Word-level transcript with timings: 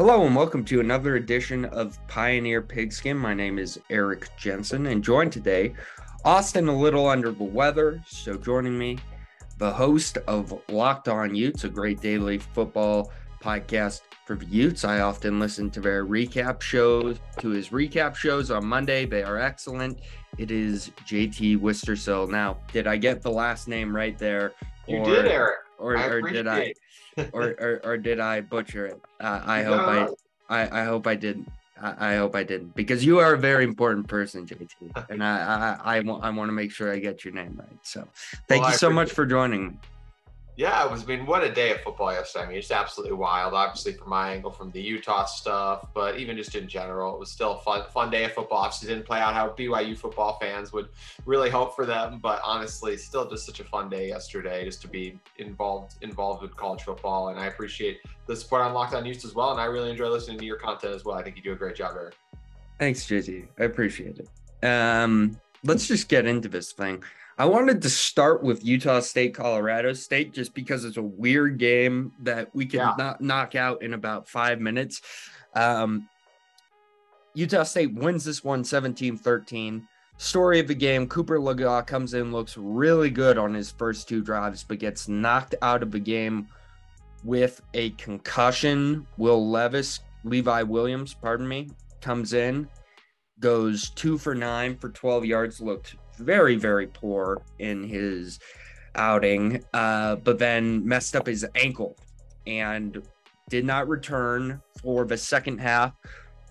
Hello 0.00 0.24
and 0.24 0.34
welcome 0.34 0.64
to 0.64 0.80
another 0.80 1.16
edition 1.16 1.66
of 1.66 1.98
Pioneer 2.08 2.62
Pigskin. 2.62 3.18
My 3.18 3.34
name 3.34 3.58
is 3.58 3.78
Eric 3.90 4.30
Jensen 4.38 4.86
and 4.86 5.04
joined 5.04 5.30
today, 5.30 5.74
Austin 6.24 6.68
a 6.68 6.74
little 6.74 7.06
under 7.06 7.32
the 7.32 7.44
weather. 7.44 8.02
So 8.08 8.38
joining 8.38 8.78
me, 8.78 8.96
the 9.58 9.70
host 9.70 10.16
of 10.26 10.58
Locked 10.70 11.08
On 11.08 11.34
Utes, 11.34 11.64
a 11.64 11.68
great 11.68 12.00
daily 12.00 12.38
football 12.38 13.12
podcast 13.42 14.00
for 14.24 14.36
the 14.36 14.46
Utes. 14.46 14.86
I 14.86 15.00
often 15.00 15.38
listen 15.38 15.68
to 15.72 15.82
their 15.82 16.06
recap 16.06 16.62
shows, 16.62 17.20
to 17.38 17.50
his 17.50 17.68
recap 17.68 18.14
shows 18.14 18.50
on 18.50 18.64
Monday. 18.64 19.04
They 19.04 19.22
are 19.22 19.38
excellent. 19.38 19.98
It 20.38 20.50
is 20.50 20.92
JT 21.04 21.58
Wistersill. 21.58 22.30
Now, 22.30 22.56
did 22.72 22.86
I 22.86 22.96
get 22.96 23.20
the 23.20 23.30
last 23.30 23.68
name 23.68 23.94
right 23.94 24.16
there? 24.16 24.54
You 24.88 25.04
did, 25.04 25.26
Eric. 25.26 25.58
Or, 25.76 25.98
or 25.98 26.22
did 26.22 26.46
I? 26.46 26.72
Or, 27.32 27.42
or, 27.60 27.80
or 27.84 27.96
did 27.96 28.20
I 28.20 28.40
butcher 28.40 28.86
it? 28.86 29.00
Uh, 29.20 29.40
I 29.44 29.62
hope 29.62 29.86
no. 29.86 30.16
I, 30.48 30.62
I 30.62 30.82
I 30.82 30.84
hope 30.84 31.06
I 31.06 31.14
didn't. 31.14 31.48
I, 31.80 32.12
I, 32.12 32.16
hope 32.16 32.36
I 32.36 32.42
didn't 32.42 32.74
because 32.74 33.06
you 33.06 33.20
are 33.20 33.32
a 33.32 33.38
very 33.38 33.64
important 33.64 34.06
person, 34.06 34.46
JT, 34.46 35.08
and 35.10 35.24
I 35.24 35.78
I, 35.82 35.96
I 35.96 36.00
want 36.00 36.24
I 36.24 36.30
want 36.30 36.48
to 36.48 36.52
make 36.52 36.72
sure 36.72 36.92
I 36.92 36.98
get 36.98 37.24
your 37.24 37.32
name 37.32 37.56
right. 37.58 37.78
So, 37.82 38.06
thank 38.48 38.62
well, 38.62 38.72
you 38.72 38.76
so 38.76 38.90
much 38.90 39.10
for 39.12 39.24
joining 39.24 39.68
me. 39.68 39.78
Yeah, 40.56 40.84
it 40.84 40.90
was. 40.90 41.04
I 41.04 41.06
mean, 41.06 41.26
what 41.26 41.42
a 41.42 41.50
day 41.50 41.70
of 41.70 41.80
football 41.80 42.12
yesterday. 42.12 42.44
I 42.44 42.48
mean, 42.48 42.58
it's 42.58 42.70
absolutely 42.70 43.16
wild. 43.16 43.54
Obviously, 43.54 43.92
from 43.94 44.10
my 44.10 44.32
angle, 44.32 44.50
from 44.50 44.70
the 44.72 44.80
Utah 44.80 45.24
stuff, 45.24 45.86
but 45.94 46.18
even 46.18 46.36
just 46.36 46.54
in 46.54 46.68
general, 46.68 47.14
it 47.14 47.20
was 47.20 47.30
still 47.30 47.52
a 47.52 47.60
fun, 47.60 47.84
fun 47.92 48.10
day 48.10 48.24
of 48.24 48.32
football. 48.32 48.58
Obviously, 48.58 48.88
didn't 48.88 49.06
play 49.06 49.20
out 49.20 49.32
how 49.32 49.48
BYU 49.48 49.96
football 49.96 50.38
fans 50.40 50.72
would 50.72 50.88
really 51.24 51.48
hope 51.48 51.74
for 51.74 51.86
them, 51.86 52.18
but 52.22 52.40
honestly, 52.44 52.96
still 52.96 53.28
just 53.28 53.46
such 53.46 53.60
a 53.60 53.64
fun 53.64 53.88
day 53.88 54.08
yesterday, 54.08 54.64
just 54.64 54.82
to 54.82 54.88
be 54.88 55.18
involved 55.38 55.94
involved 56.02 56.42
with 56.42 56.54
college 56.56 56.82
football. 56.82 57.28
And 57.28 57.38
I 57.38 57.46
appreciate 57.46 58.00
the 58.26 58.36
support 58.36 58.62
on 58.62 58.74
Locked 58.74 58.94
On 58.94 59.06
Utes 59.06 59.24
as 59.24 59.34
well. 59.34 59.52
And 59.52 59.60
I 59.60 59.64
really 59.64 59.90
enjoy 59.90 60.08
listening 60.08 60.38
to 60.38 60.44
your 60.44 60.56
content 60.56 60.94
as 60.94 61.04
well. 61.04 61.16
I 61.16 61.22
think 61.22 61.36
you 61.36 61.42
do 61.42 61.52
a 61.52 61.56
great 61.56 61.76
job, 61.76 61.92
Eric. 61.94 62.14
Thanks, 62.78 63.06
JT. 63.06 63.46
I 63.58 63.64
appreciate 63.64 64.18
it. 64.18 64.66
Um, 64.66 65.38
let's 65.64 65.86
just 65.86 66.08
get 66.08 66.26
into 66.26 66.48
this 66.48 66.72
thing. 66.72 67.02
I 67.40 67.46
wanted 67.46 67.80
to 67.80 67.88
start 67.88 68.42
with 68.42 68.66
Utah 68.66 69.00
State, 69.00 69.32
Colorado 69.32 69.94
State, 69.94 70.34
just 70.34 70.52
because 70.52 70.84
it's 70.84 70.98
a 70.98 71.02
weird 71.02 71.56
game 71.56 72.12
that 72.20 72.54
we 72.54 72.66
can 72.66 72.80
yeah. 72.80 72.94
not 72.98 73.22
knock 73.22 73.54
out 73.54 73.82
in 73.82 73.94
about 73.94 74.28
five 74.28 74.60
minutes. 74.60 75.00
Um, 75.54 76.06
Utah 77.32 77.62
State 77.62 77.94
wins 77.94 78.24
this 78.24 78.44
one 78.44 78.62
17 78.62 79.16
13. 79.16 79.88
Story 80.18 80.60
of 80.60 80.68
the 80.68 80.74
game 80.74 81.08
Cooper 81.08 81.38
Legas 81.38 81.86
comes 81.86 82.12
in, 82.12 82.30
looks 82.30 82.58
really 82.58 83.08
good 83.08 83.38
on 83.38 83.54
his 83.54 83.70
first 83.70 84.06
two 84.06 84.20
drives, 84.20 84.62
but 84.62 84.78
gets 84.78 85.08
knocked 85.08 85.54
out 85.62 85.82
of 85.82 85.92
the 85.92 85.98
game 85.98 86.46
with 87.24 87.62
a 87.72 87.88
concussion. 87.92 89.06
Will 89.16 89.48
Levis, 89.48 90.00
Levi 90.24 90.60
Williams, 90.64 91.14
pardon 91.14 91.48
me, 91.48 91.70
comes 92.02 92.34
in, 92.34 92.68
goes 93.38 93.88
two 93.88 94.18
for 94.18 94.34
nine 94.34 94.76
for 94.76 94.90
12 94.90 95.24
yards, 95.24 95.58
looked 95.62 95.96
very, 96.20 96.56
very 96.56 96.86
poor 96.86 97.42
in 97.58 97.82
his 97.82 98.38
outing, 98.94 99.62
uh, 99.72 100.16
but 100.16 100.38
then 100.38 100.86
messed 100.86 101.16
up 101.16 101.26
his 101.26 101.46
ankle 101.54 101.96
and 102.46 103.02
did 103.48 103.64
not 103.64 103.88
return 103.88 104.60
for 104.82 105.04
the 105.04 105.16
second 105.16 105.58
half 105.58 105.92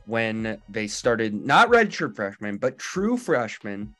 when 0.05 0.59
they 0.67 0.87
started 0.87 1.33
not 1.33 1.69
redshirt 1.69 2.15
freshmen, 2.15 2.57
but 2.57 2.77
true 2.77 3.17
freshmen. 3.17 3.95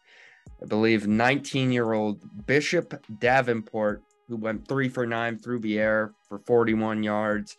I 0.61 0.65
believe 0.65 1.07
19 1.07 1.71
year 1.71 1.93
old 1.93 2.21
Bishop 2.45 3.01
Davenport, 3.19 4.03
who 4.27 4.35
went 4.35 4.67
three 4.67 4.89
for 4.89 5.05
nine 5.05 5.37
through 5.37 5.59
the 5.59 5.79
air 5.79 6.13
for 6.27 6.39
41 6.39 7.03
yards, 7.03 7.57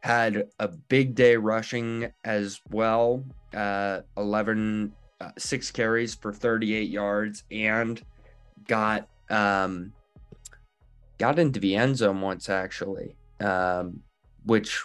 had 0.00 0.48
a 0.58 0.68
big 0.68 1.14
day 1.14 1.36
rushing 1.36 2.10
as 2.24 2.60
well. 2.70 3.24
Uh, 3.54 4.00
11 4.16 4.92
uh, 5.20 5.30
six 5.38 5.70
carries 5.70 6.14
for 6.14 6.32
38 6.32 6.88
yards 6.88 7.44
and 7.50 8.02
got 8.66 9.08
um, 9.28 9.92
got 11.18 11.38
into 11.38 11.60
the 11.60 11.76
end 11.76 11.96
zone 11.96 12.20
once 12.20 12.48
actually, 12.48 13.14
um, 13.40 14.00
which 14.44 14.82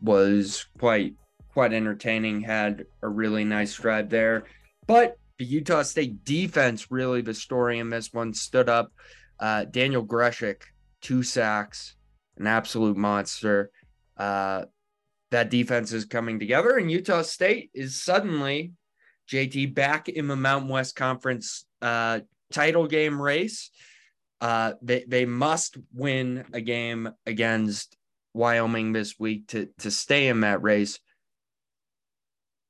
was 0.00 0.66
quite 0.78 1.14
quite 1.52 1.72
entertaining. 1.72 2.40
Had 2.40 2.86
a 3.02 3.08
really 3.08 3.44
nice 3.44 3.74
drive 3.74 4.08
there, 4.08 4.44
but 4.86 5.18
the 5.38 5.44
Utah 5.44 5.82
State 5.82 6.24
defense 6.24 6.90
really 6.90 7.20
the 7.20 7.34
story 7.34 7.78
in 7.78 7.90
this 7.90 8.12
one 8.12 8.34
stood 8.34 8.68
up. 8.68 8.92
Uh, 9.40 9.64
Daniel 9.64 10.04
Grzesiak, 10.04 10.62
two 11.00 11.22
sacks, 11.22 11.94
an 12.38 12.46
absolute 12.46 12.96
monster. 12.96 13.70
Uh, 14.16 14.64
that 15.30 15.50
defense 15.50 15.92
is 15.92 16.04
coming 16.04 16.38
together, 16.38 16.76
and 16.76 16.90
Utah 16.90 17.22
State 17.22 17.70
is 17.74 18.02
suddenly 18.02 18.72
JT 19.30 19.74
back 19.74 20.08
in 20.08 20.26
the 20.26 20.36
Mountain 20.36 20.68
West 20.68 20.96
Conference 20.96 21.66
uh, 21.82 22.20
title 22.52 22.86
game 22.86 23.20
race. 23.20 23.70
Uh, 24.40 24.72
they 24.82 25.04
they 25.06 25.24
must 25.24 25.76
win 25.92 26.44
a 26.52 26.60
game 26.60 27.10
against 27.26 27.96
Wyoming 28.34 28.92
this 28.92 29.18
week 29.18 29.48
to 29.48 29.68
to 29.78 29.90
stay 29.90 30.28
in 30.28 30.40
that 30.40 30.62
race. 30.62 30.98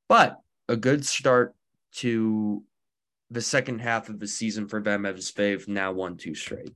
But 0.08 0.38
a 0.69 0.76
good 0.76 1.04
start 1.06 1.54
to 1.96 2.62
the 3.30 3.42
second 3.42 3.80
half 3.80 4.08
of 4.08 4.19
the 4.19 4.26
season 4.26 4.69
for 4.69 4.80
them 4.80 5.04
as 5.04 5.32
they've 5.32 5.66
now 5.69 5.92
won 5.92 6.16
two 6.16 6.34
straight. 6.34 6.72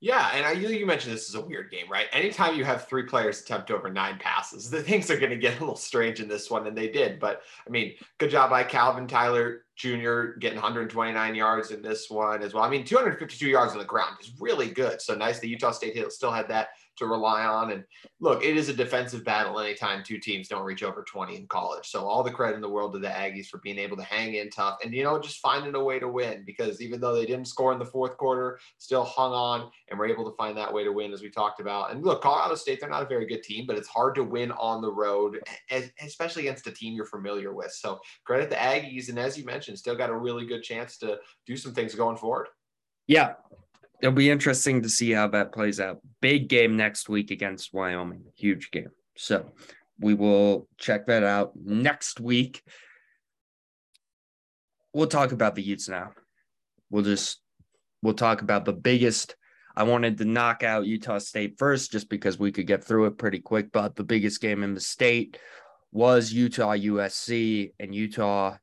Yeah, 0.00 0.30
and 0.32 0.46
I 0.46 0.52
you 0.52 0.86
mentioned 0.86 1.12
this 1.12 1.28
is 1.28 1.34
a 1.34 1.40
weird 1.40 1.72
game, 1.72 1.90
right? 1.90 2.06
Anytime 2.12 2.54
you 2.54 2.64
have 2.64 2.86
three 2.86 3.02
players 3.02 3.40
attempt 3.40 3.72
over 3.72 3.90
nine 3.90 4.16
passes, 4.18 4.70
the 4.70 4.82
things 4.82 5.10
are 5.10 5.18
going 5.18 5.30
to 5.30 5.36
get 5.36 5.56
a 5.56 5.60
little 5.60 5.76
strange 5.76 6.20
in 6.20 6.28
this 6.28 6.50
one, 6.50 6.66
and 6.68 6.76
they 6.76 6.88
did. 6.88 7.18
But 7.18 7.42
I 7.66 7.70
mean, 7.70 7.94
good 8.18 8.30
job 8.30 8.50
by 8.50 8.62
Calvin 8.62 9.08
Tyler 9.08 9.64
Jr. 9.74 10.38
getting 10.38 10.56
129 10.56 11.34
yards 11.34 11.72
in 11.72 11.82
this 11.82 12.08
one 12.08 12.42
as 12.42 12.54
well. 12.54 12.62
I 12.62 12.70
mean, 12.70 12.84
252 12.84 13.48
yards 13.48 13.72
on 13.72 13.78
the 13.78 13.84
ground 13.84 14.16
is 14.20 14.32
really 14.38 14.70
good. 14.70 15.00
So 15.00 15.14
nice 15.14 15.40
that 15.40 15.48
Utah 15.48 15.72
State 15.72 15.96
still 16.12 16.32
had 16.32 16.48
that 16.48 16.68
to 16.98 17.06
rely 17.06 17.44
on. 17.44 17.70
And 17.72 17.84
look, 18.20 18.44
it 18.44 18.56
is 18.56 18.68
a 18.68 18.74
defensive 18.74 19.24
battle 19.24 19.58
anytime 19.58 20.02
two 20.02 20.18
teams 20.18 20.48
don't 20.48 20.64
reach 20.64 20.82
over 20.82 21.02
20 21.02 21.36
in 21.36 21.46
college. 21.46 21.88
So 21.88 22.04
all 22.04 22.22
the 22.22 22.30
credit 22.30 22.56
in 22.56 22.60
the 22.60 22.68
world 22.68 22.92
to 22.92 22.98
the 22.98 23.08
Aggies 23.08 23.46
for 23.46 23.58
being 23.58 23.78
able 23.78 23.96
to 23.96 24.02
hang 24.02 24.34
in 24.34 24.50
tough 24.50 24.78
and, 24.84 24.92
you 24.92 25.02
know, 25.02 25.18
just 25.18 25.40
finding 25.40 25.74
a 25.74 25.82
way 25.82 25.98
to 25.98 26.08
win 26.08 26.44
because 26.44 26.80
even 26.80 27.00
though 27.00 27.14
they 27.14 27.26
didn't 27.26 27.46
score 27.46 27.72
in 27.72 27.78
the 27.78 27.84
fourth 27.84 28.16
quarter, 28.16 28.58
still 28.78 29.04
hung 29.04 29.32
on 29.32 29.70
and 29.88 29.98
were 29.98 30.06
able 30.06 30.28
to 30.30 30.36
find 30.36 30.56
that 30.56 30.72
way 30.72 30.84
to 30.84 30.92
win 30.92 31.12
as 31.12 31.22
we 31.22 31.30
talked 31.30 31.60
about. 31.60 31.90
And 31.90 32.04
look, 32.04 32.22
Colorado 32.22 32.54
State, 32.54 32.80
they're 32.80 32.88
not 32.88 33.02
a 33.02 33.06
very 33.06 33.26
good 33.26 33.42
team, 33.42 33.66
but 33.66 33.76
it's 33.76 33.88
hard 33.88 34.14
to 34.16 34.24
win 34.24 34.52
on 34.52 34.82
the 34.82 34.92
road, 34.92 35.40
especially 36.00 36.46
against 36.46 36.66
a 36.66 36.72
team 36.72 36.94
you're 36.94 37.04
familiar 37.04 37.54
with. 37.54 37.72
So 37.72 38.00
credit 38.24 38.50
the 38.50 38.56
Aggies. 38.56 39.08
And 39.08 39.18
as 39.18 39.38
you 39.38 39.44
mentioned, 39.44 39.78
still 39.78 39.96
got 39.96 40.10
a 40.10 40.16
really 40.16 40.46
good 40.46 40.62
chance 40.62 40.98
to 40.98 41.18
do 41.46 41.56
some 41.56 41.72
things 41.74 41.94
going 41.94 42.16
forward. 42.16 42.48
Yeah, 43.06 43.34
it'll 44.00 44.14
be 44.14 44.30
interesting 44.30 44.82
to 44.82 44.88
see 44.88 45.12
how 45.12 45.28
that 45.28 45.52
plays 45.52 45.80
out. 45.80 46.00
Big 46.20 46.48
game 46.48 46.76
next 46.76 47.08
week 47.08 47.30
against 47.30 47.74
Wyoming, 47.74 48.24
huge 48.36 48.70
game. 48.70 48.90
So 49.16 49.52
we 49.98 50.14
will 50.14 50.68
check 50.78 51.06
that 51.06 51.24
out 51.24 51.52
next 51.56 52.20
week. 52.20 52.62
We'll 54.92 55.06
talk 55.06 55.32
about 55.32 55.54
the 55.54 55.62
Utes 55.62 55.88
now. 55.88 56.12
We'll 56.90 57.04
just 57.04 57.40
we'll 58.02 58.14
talk 58.14 58.42
about 58.42 58.64
the 58.64 58.72
biggest. 58.72 59.36
I 59.76 59.84
wanted 59.84 60.18
to 60.18 60.24
knock 60.24 60.62
out 60.62 60.86
Utah 60.86 61.18
State 61.18 61.56
first 61.58 61.92
just 61.92 62.08
because 62.08 62.38
we 62.38 62.50
could 62.50 62.66
get 62.66 62.82
through 62.82 63.06
it 63.06 63.18
pretty 63.18 63.38
quick, 63.38 63.70
but 63.70 63.94
the 63.94 64.04
biggest 64.04 64.40
game 64.40 64.62
in 64.62 64.74
the 64.74 64.80
state 64.80 65.38
was 65.92 66.32
Utah 66.32 66.74
USC 66.74 67.72
and 67.78 67.94
Utah 67.94 68.56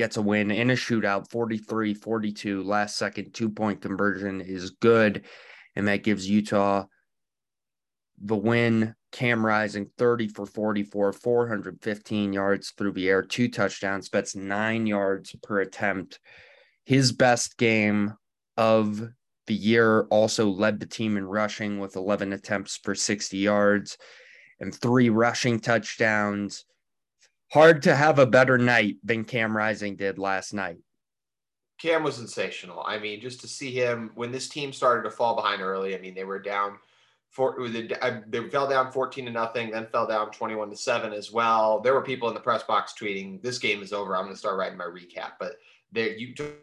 gets 0.00 0.16
a 0.16 0.22
win 0.22 0.50
in 0.50 0.70
a 0.70 0.74
shootout 0.74 1.28
43 1.28 1.92
42 1.92 2.62
last 2.62 2.96
second 2.96 3.34
two 3.34 3.50
point 3.50 3.82
conversion 3.82 4.40
is 4.40 4.70
good. 4.70 5.26
And 5.76 5.86
that 5.88 6.04
gives 6.04 6.26
utah 6.26 6.86
the 8.18 8.34
win 8.34 8.94
cam 9.12 9.44
rising 9.44 9.90
30 9.98 10.28
for 10.28 10.46
44 10.46 11.12
415 11.12 12.32
yards 12.32 12.70
through 12.70 12.92
the 12.92 13.10
air 13.10 13.22
two 13.22 13.50
touchdowns 13.50 14.08
that's 14.08 14.34
nine 14.34 14.86
yards 14.86 15.36
per 15.42 15.60
attempt. 15.60 16.18
His 16.86 17.12
best 17.12 17.58
game 17.58 18.14
of 18.56 19.06
the 19.46 19.54
year 19.54 20.04
also 20.04 20.48
led 20.48 20.80
the 20.80 20.86
team 20.86 21.18
in 21.18 21.26
rushing 21.26 21.78
with 21.78 21.96
11 21.96 22.32
attempts 22.32 22.78
for 22.78 22.94
60 22.94 23.36
yards 23.36 23.98
and 24.60 24.74
three 24.74 25.10
rushing 25.10 25.60
touchdowns 25.60 26.64
hard 27.52 27.82
to 27.82 27.94
have 27.94 28.18
a 28.18 28.26
better 28.26 28.58
night 28.58 28.96
than 29.04 29.24
Cam 29.24 29.56
Rising 29.56 29.96
did 29.96 30.18
last 30.18 30.54
night. 30.54 30.78
Cam 31.78 32.02
was 32.02 32.16
sensational. 32.16 32.82
I 32.86 32.98
mean, 32.98 33.20
just 33.20 33.40
to 33.40 33.48
see 33.48 33.72
him 33.72 34.10
when 34.14 34.32
this 34.32 34.48
team 34.48 34.72
started 34.72 35.02
to 35.02 35.10
fall 35.10 35.34
behind 35.34 35.62
early. 35.62 35.94
I 35.94 35.98
mean, 35.98 36.14
they 36.14 36.24
were 36.24 36.38
down 36.38 36.78
for 37.30 37.56
they 37.68 38.48
fell 38.50 38.68
down 38.68 38.90
14 38.90 39.24
to 39.24 39.30
nothing, 39.30 39.70
then 39.70 39.86
fell 39.86 40.06
down 40.06 40.30
21 40.32 40.70
to 40.70 40.76
7 40.76 41.12
as 41.12 41.30
well. 41.30 41.80
There 41.80 41.94
were 41.94 42.02
people 42.02 42.28
in 42.28 42.34
the 42.34 42.40
press 42.40 42.64
box 42.64 42.92
tweeting, 42.92 43.40
"This 43.40 43.58
game 43.58 43.82
is 43.82 43.92
over. 43.92 44.16
I'm 44.16 44.24
going 44.24 44.34
to 44.34 44.38
start 44.38 44.58
writing 44.58 44.76
my 44.76 44.84
recap." 44.84 45.32
But 45.38 45.52
there 45.92 46.08
you 46.08 46.34
The 46.36 46.56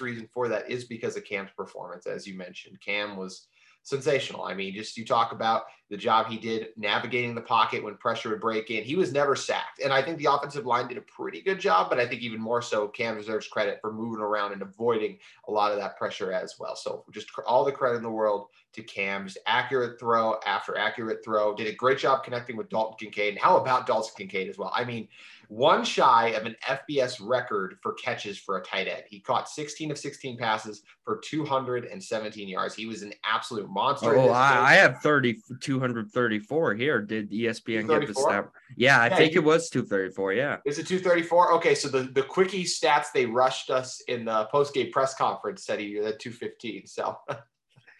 reason 0.00 0.28
for 0.32 0.48
that 0.48 0.70
is 0.70 0.84
because 0.84 1.16
of 1.16 1.24
Cam's 1.24 1.50
performance, 1.56 2.06
as 2.06 2.26
you 2.26 2.34
mentioned. 2.34 2.80
Cam 2.80 3.16
was 3.16 3.46
sensational. 3.84 4.42
I 4.44 4.54
mean, 4.54 4.74
just 4.74 4.96
you 4.96 5.04
talk 5.04 5.32
about 5.32 5.64
the 5.90 5.96
job 5.96 6.26
he 6.26 6.38
did 6.38 6.68
navigating 6.76 7.34
the 7.34 7.40
pocket 7.40 7.84
when 7.84 7.96
pressure 7.96 8.30
would 8.30 8.40
break 8.40 8.70
in. 8.70 8.82
He 8.82 8.96
was 8.96 9.12
never 9.12 9.36
sacked. 9.36 9.80
And 9.80 9.92
I 9.92 10.02
think 10.02 10.18
the 10.18 10.32
offensive 10.32 10.64
line 10.64 10.88
did 10.88 10.96
a 10.96 11.02
pretty 11.02 11.42
good 11.42 11.60
job, 11.60 11.90
but 11.90 12.00
I 12.00 12.06
think 12.08 12.22
even 12.22 12.40
more 12.40 12.62
so, 12.62 12.88
Cam 12.88 13.16
deserves 13.16 13.46
credit 13.46 13.78
for 13.80 13.92
moving 13.92 14.22
around 14.22 14.52
and 14.52 14.62
avoiding 14.62 15.18
a 15.46 15.52
lot 15.52 15.70
of 15.70 15.78
that 15.78 15.98
pressure 15.98 16.32
as 16.32 16.54
well. 16.58 16.74
So 16.74 17.04
just 17.12 17.28
all 17.46 17.64
the 17.64 17.72
credit 17.72 17.98
in 17.98 18.02
the 18.02 18.10
world 18.10 18.48
to 18.72 18.82
Cam. 18.82 19.26
Just 19.26 19.38
accurate 19.46 20.00
throw 20.00 20.36
after 20.46 20.76
accurate 20.76 21.22
throw. 21.22 21.54
Did 21.54 21.68
a 21.68 21.74
great 21.74 21.98
job 21.98 22.24
connecting 22.24 22.56
with 22.56 22.70
Dalton 22.70 22.96
Kincaid. 22.98 23.34
And 23.34 23.42
how 23.42 23.58
about 23.58 23.86
Dalton 23.86 24.12
Kincaid 24.16 24.48
as 24.48 24.58
well? 24.58 24.72
I 24.74 24.84
mean, 24.84 25.08
one 25.48 25.84
shy 25.84 26.28
of 26.28 26.46
an 26.46 26.56
FBS 26.66 27.18
record 27.20 27.76
for 27.82 27.92
catches 27.94 28.38
for 28.38 28.58
a 28.58 28.62
tight 28.62 28.88
end. 28.88 29.02
He 29.08 29.20
caught 29.20 29.48
16 29.48 29.90
of 29.90 29.98
16 29.98 30.36
passes 30.38 30.82
for 31.04 31.20
217 31.24 32.48
yards. 32.48 32.74
He 32.74 32.86
was 32.86 33.02
an 33.02 33.12
absolute 33.24 33.68
monster. 33.68 34.16
Oh, 34.16 34.30
I, 34.30 34.72
I, 34.72 34.74
have 34.74 34.98
30, 35.02 35.38
234 35.60 36.74
here. 36.74 37.00
Did 37.00 37.30
ESPN 37.30 37.88
get 37.88 38.06
the 38.06 38.14
stat? 38.14 38.48
Yeah, 38.76 39.00
I 39.00 39.08
yeah, 39.08 39.16
think 39.16 39.34
it 39.34 39.44
was 39.44 39.68
234. 39.70 40.32
Yeah. 40.32 40.56
Is 40.64 40.78
it 40.78 40.86
234? 40.86 41.52
Okay. 41.54 41.74
So 41.74 41.88
the, 41.88 42.02
the 42.02 42.22
quickie 42.22 42.64
stats 42.64 43.06
they 43.12 43.26
rushed 43.26 43.70
us 43.70 44.02
in 44.08 44.24
the 44.24 44.46
post 44.46 44.74
game 44.74 44.90
press 44.92 45.14
conference 45.14 45.64
said 45.64 45.80
he 45.80 46.00
uh, 46.00 46.04
had 46.04 46.20
215. 46.20 46.86
So. 46.86 47.18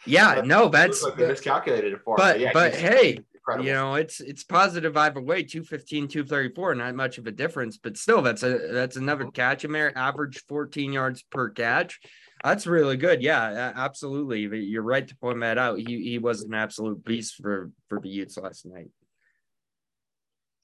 Yeah, 0.06 0.42
no, 0.44 0.68
that's 0.68 1.02
like 1.02 1.16
they 1.16 1.26
miscalculated 1.26 1.94
it 1.94 2.00
for 2.04 2.16
but, 2.18 2.38
him. 2.38 2.50
But, 2.52 2.72
yeah, 2.72 2.72
but 2.72 2.74
hey, 2.74 3.20
incredible. 3.44 3.66
You 3.66 3.74
know, 3.74 3.94
it's 3.94 4.20
it's 4.20 4.44
positive 4.44 4.96
either 4.96 5.20
way. 5.20 5.42
215, 5.42 6.08
234, 6.08 6.74
not 6.74 6.94
much 6.94 7.18
of 7.18 7.26
a 7.26 7.30
difference, 7.30 7.78
but 7.78 7.96
still 7.96 8.22
that's 8.22 8.42
a 8.42 8.58
that's 8.72 8.96
another 8.96 9.24
uh-huh. 9.24 9.32
catch 9.32 9.64
in 9.64 9.72
there. 9.72 9.96
Average 9.96 10.44
14 10.48 10.92
yards 10.92 11.22
per 11.30 11.50
catch. 11.50 12.00
That's 12.42 12.66
really 12.66 12.96
good. 12.96 13.22
Yeah, 13.22 13.72
absolutely. 13.74 14.40
You're 14.40 14.82
right 14.82 15.06
to 15.06 15.16
point 15.16 15.40
that 15.40 15.58
out. 15.58 15.78
He 15.78 16.02
he 16.02 16.18
was 16.18 16.42
an 16.42 16.54
absolute 16.54 17.04
beast 17.04 17.36
for 17.36 17.70
for 17.88 18.00
the 18.00 18.08
Utes 18.08 18.36
last 18.36 18.66
night. 18.66 18.88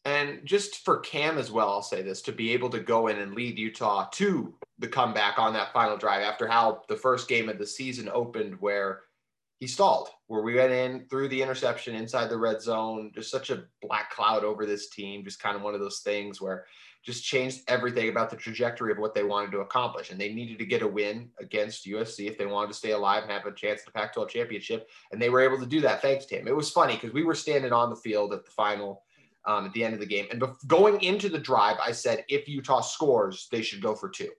And 0.06 0.40
just 0.44 0.82
for 0.84 1.00
Cam 1.00 1.36
as 1.36 1.50
well, 1.50 1.68
I'll 1.68 1.82
say 1.82 2.00
this 2.00 2.22
to 2.22 2.32
be 2.32 2.52
able 2.52 2.70
to 2.70 2.80
go 2.80 3.08
in 3.08 3.18
and 3.18 3.34
lead 3.34 3.58
Utah 3.58 4.08
to 4.12 4.54
the 4.78 4.88
comeback 4.88 5.38
on 5.38 5.52
that 5.52 5.74
final 5.74 5.98
drive 5.98 6.22
after 6.22 6.48
how 6.48 6.80
the 6.88 6.96
first 6.96 7.28
game 7.28 7.50
of 7.50 7.58
the 7.58 7.66
season 7.66 8.08
opened, 8.10 8.56
where 8.60 9.02
he 9.60 9.66
stalled 9.66 10.08
where 10.26 10.42
we 10.42 10.56
went 10.56 10.72
in 10.72 11.06
through 11.08 11.28
the 11.28 11.40
interception 11.40 11.94
inside 11.94 12.28
the 12.28 12.36
red 12.36 12.60
zone 12.60 13.12
just 13.14 13.30
such 13.30 13.50
a 13.50 13.64
black 13.80 14.10
cloud 14.10 14.42
over 14.42 14.66
this 14.66 14.88
team 14.88 15.22
just 15.22 15.40
kind 15.40 15.56
of 15.56 15.62
one 15.62 15.74
of 15.74 15.80
those 15.80 16.00
things 16.00 16.40
where 16.40 16.64
just 17.02 17.24
changed 17.24 17.62
everything 17.68 18.10
about 18.10 18.28
the 18.28 18.36
trajectory 18.36 18.92
of 18.92 18.98
what 18.98 19.14
they 19.14 19.24
wanted 19.24 19.50
to 19.50 19.60
accomplish. 19.60 20.10
And 20.10 20.20
they 20.20 20.32
needed 20.32 20.58
to 20.58 20.66
get 20.66 20.82
a 20.82 20.88
win 20.88 21.30
against 21.38 21.86
usc 21.86 22.18
if 22.18 22.36
they 22.36 22.46
wanted 22.46 22.68
to 22.68 22.74
stay 22.74 22.90
alive 22.90 23.22
and 23.22 23.32
have 23.32 23.46
a 23.46 23.52
chance 23.52 23.80
at 23.80 23.86
the 23.86 23.92
pac 23.92 24.12
12 24.12 24.28
championship. 24.28 24.88
And 25.10 25.20
they 25.20 25.30
were 25.30 25.40
able 25.40 25.58
to 25.58 25.66
do 25.66 25.80
that 25.80 26.02
thanks 26.02 26.26
to 26.26 26.38
him. 26.38 26.46
It 26.46 26.56
was 26.56 26.70
funny 26.70 26.94
because 26.94 27.12
we 27.12 27.24
were 27.24 27.34
standing 27.34 27.72
on 27.72 27.90
the 27.90 27.96
field 27.96 28.32
at 28.32 28.44
the 28.44 28.50
final 28.50 29.02
um, 29.46 29.64
at 29.64 29.72
the 29.72 29.82
end 29.82 29.94
of 29.94 30.00
the 30.00 30.06
game. 30.06 30.26
And 30.30 30.44
going 30.66 31.00
into 31.00 31.30
the 31.30 31.38
drive 31.38 31.78
i 31.82 31.92
said 31.92 32.24
if 32.28 32.46
utah 32.46 32.82
scores 32.82 33.48
they 33.50 33.62
should 33.62 33.82
go 33.82 33.94
for 33.94 34.10
two. 34.10 34.30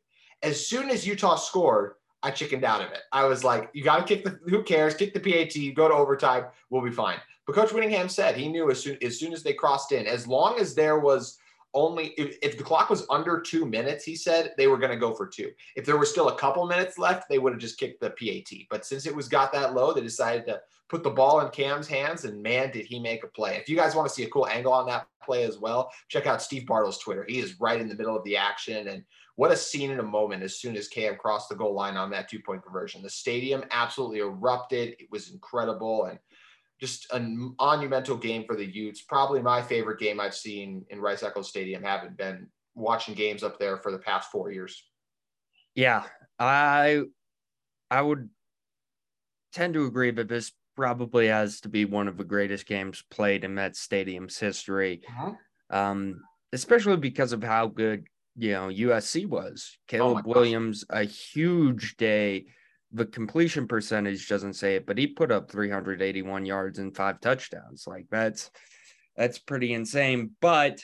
As 0.44 0.68
soon 0.68 0.90
as 0.90 1.08
utah 1.08 1.36
scored 1.36 1.94
I 2.24 2.32
chickened 2.32 2.64
out 2.64 2.82
of 2.82 2.92
it. 2.92 3.02
I 3.12 3.26
was 3.26 3.44
like, 3.44 3.70
you 3.74 3.84
got 3.84 4.06
to 4.06 4.16
kick 4.16 4.24
the, 4.24 4.40
who 4.50 4.64
cares? 4.64 4.94
Kick 4.94 5.14
the 5.14 5.20
PAT, 5.20 5.76
go 5.76 5.88
to 5.88 5.94
overtime, 5.94 6.46
we'll 6.70 6.84
be 6.84 6.92
fine. 6.92 7.18
But 7.46 7.56
Coach 7.56 7.74
Whittingham 7.74 8.10
said 8.10 8.36
he 8.36 8.48
knew 8.48 8.70
as 8.70 8.82
soon 8.82 8.98
as 9.02 9.20
soon 9.20 9.34
as 9.34 9.44
they 9.44 9.54
crossed 9.54 9.92
in, 9.92 10.06
as 10.06 10.28
long 10.28 10.60
as 10.60 10.76
there 10.76 11.00
was 11.00 11.38
only 11.74 12.08
if, 12.18 12.38
if 12.42 12.58
the 12.58 12.64
clock 12.64 12.90
was 12.90 13.06
under 13.10 13.40
two 13.40 13.66
minutes, 13.66 14.04
he 14.04 14.16
said 14.16 14.54
they 14.58 14.68
were 14.68 14.78
going 14.78 14.92
to 14.92 14.98
go 14.98 15.14
for 15.14 15.28
two. 15.28 15.52
If 15.76 15.86
there 15.86 15.98
was 15.98 16.10
still 16.10 16.30
a 16.30 16.38
couple 16.38 16.66
minutes 16.68 16.98
left, 16.98 17.30
they 17.30 17.40
would 17.40 17.54
have 17.54 17.62
just 17.62 17.80
kicked 17.80 18.02
the 18.02 18.10
PAT. 18.12 18.68
But 18.70 18.86
since 18.86 19.06
it 19.06 19.16
was 19.16 19.28
got 19.28 19.52
that 19.54 19.74
low, 19.74 19.94
they 19.94 20.02
decided 20.02 20.46
to 20.48 20.62
put 20.90 21.04
the 21.04 21.10
ball 21.10 21.40
in 21.40 21.50
Cam's 21.52 21.88
hands, 21.88 22.26
and 22.26 22.44
man, 22.44 22.70
did 22.72 22.86
he 22.86 23.00
make 23.00 23.24
a 23.24 23.28
play. 23.28 23.56
If 23.56 23.70
you 23.70 23.78
guys 23.78 23.96
want 23.96 24.10
to 24.10 24.14
see 24.14 24.24
a 24.24 24.30
cool 24.30 24.48
angle 24.48 24.74
on 24.74 24.86
that 24.88 25.08
play 25.24 25.44
as 25.44 25.58
well, 25.58 25.90
check 26.10 26.28
out 26.28 26.42
Steve 26.42 26.66
Bartle's 26.66 26.98
Twitter. 26.98 27.26
He 27.28 27.40
is 27.40 27.62
right 27.62 27.80
in 27.80 27.88
the 27.88 27.96
middle 27.96 28.18
of 28.18 28.24
the 28.26 28.36
action 28.36 28.90
and 28.90 29.04
what 29.38 29.52
a 29.52 29.56
scene 29.56 29.92
in 29.92 30.00
a 30.00 30.04
moment 30.04 30.44
as 30.44 30.60
soon 30.60 30.76
as 30.76 30.90
Cam 30.90 31.16
crossed 31.16 31.48
the 31.48 31.56
goal 31.56 31.74
line 31.74 31.96
on 31.96 32.12
that 32.12 32.30
two 32.30 32.40
point 32.40 32.64
conversion. 32.64 33.02
The 33.02 33.10
stadium 33.10 33.64
absolutely 33.72 34.20
erupted. 34.20 34.98
It 35.00 35.10
was 35.10 35.32
incredible 35.32 36.06
and 36.06 36.20
just 36.81 37.06
a 37.12 37.19
monumental 37.19 38.18
game 38.18 38.44
for 38.45 38.56
the 38.56 38.66
Utes. 38.66 39.01
Probably 39.01 39.42
my 39.42 39.62
favorite 39.62 40.00
game 40.00 40.19
I've 40.19 40.36
seen 40.36 40.83
in 40.89 41.00
Rice 41.00 41.22
Eccles 41.22 41.48
Stadium. 41.48 41.83
Haven't 41.83 42.18
been 42.18 42.48
watching 42.74 43.13
games 43.13 43.44
up 43.44 43.60
there 43.60 43.78
for 43.78 43.92
the 43.92 44.00
past 44.00 44.31
four 44.31 44.51
years. 44.51 44.83
Yeah, 45.75 46.04
I 46.39 47.04
I 47.89 48.01
would 48.01 48.30
tend 49.54 49.75
to 49.75 49.86
agree, 49.86 50.12
but 50.12 50.28
this 50.28 50.51
probably 50.75 51.28
has 51.28 51.62
to 51.62 51.69
be 51.69 51.86
one 51.86 52.07
of 52.07 52.18
the 52.18 52.24
greatest 52.24 52.66
games 52.66 53.04
played 53.12 53.44
in 53.44 53.56
that 53.56 53.75
stadium's 53.75 54.39
history. 54.39 55.01
Uh-huh. 55.07 55.34
Um, 55.69 56.22
especially 56.51 56.98
because 56.98 57.31
of 57.31 57.44
how 57.44 57.68
good 57.68 58.07
you 58.36 58.54
know 58.54 58.69
USC 58.69 59.27
was. 59.27 59.77
Oh 59.77 59.81
Caleb 59.88 60.24
oh 60.25 60.30
Williams, 60.30 60.84
gosh. 60.86 61.06
a 61.06 61.07
huge 61.07 61.95
day. 61.98 62.45
The 62.94 63.06
completion 63.06 63.68
percentage 63.68 64.28
doesn't 64.28 64.54
say 64.54 64.76
it, 64.76 64.86
but 64.86 64.98
he 64.98 65.08
put 65.08 65.32
up 65.32 65.50
381 65.50 66.46
yards 66.46 66.80
and 66.80 66.96
five 66.96 67.22
touchdowns. 67.22 67.86
Like 67.88 68.08
that's 68.12 68.52
that's 69.16 69.40
pretty 69.40 69.74
insane. 69.74 70.32
But 70.42 70.82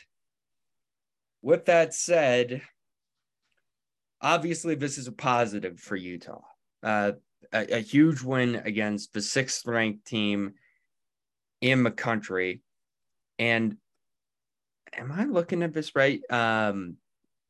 with 1.42 1.66
that 1.66 1.94
said, 1.94 2.62
obviously 4.22 4.76
this 4.76 4.98
is 4.98 5.08
a 5.08 5.12
positive 5.12 5.80
for 5.80 5.96
Utah. 5.96 6.42
Uh, 6.82 7.14
a, 7.54 7.78
a 7.78 7.80
huge 7.80 8.22
win 8.22 8.56
against 8.56 9.14
the 9.14 9.22
sixth 9.22 9.66
ranked 9.66 10.06
team 10.06 10.54
in 11.62 11.84
the 11.84 11.92
country. 11.92 12.62
And 13.40 13.78
am 14.94 15.12
I 15.12 15.26
looking 15.26 15.64
at 15.64 15.74
this 15.74 15.96
right? 15.96 16.22
Um, 16.30 16.98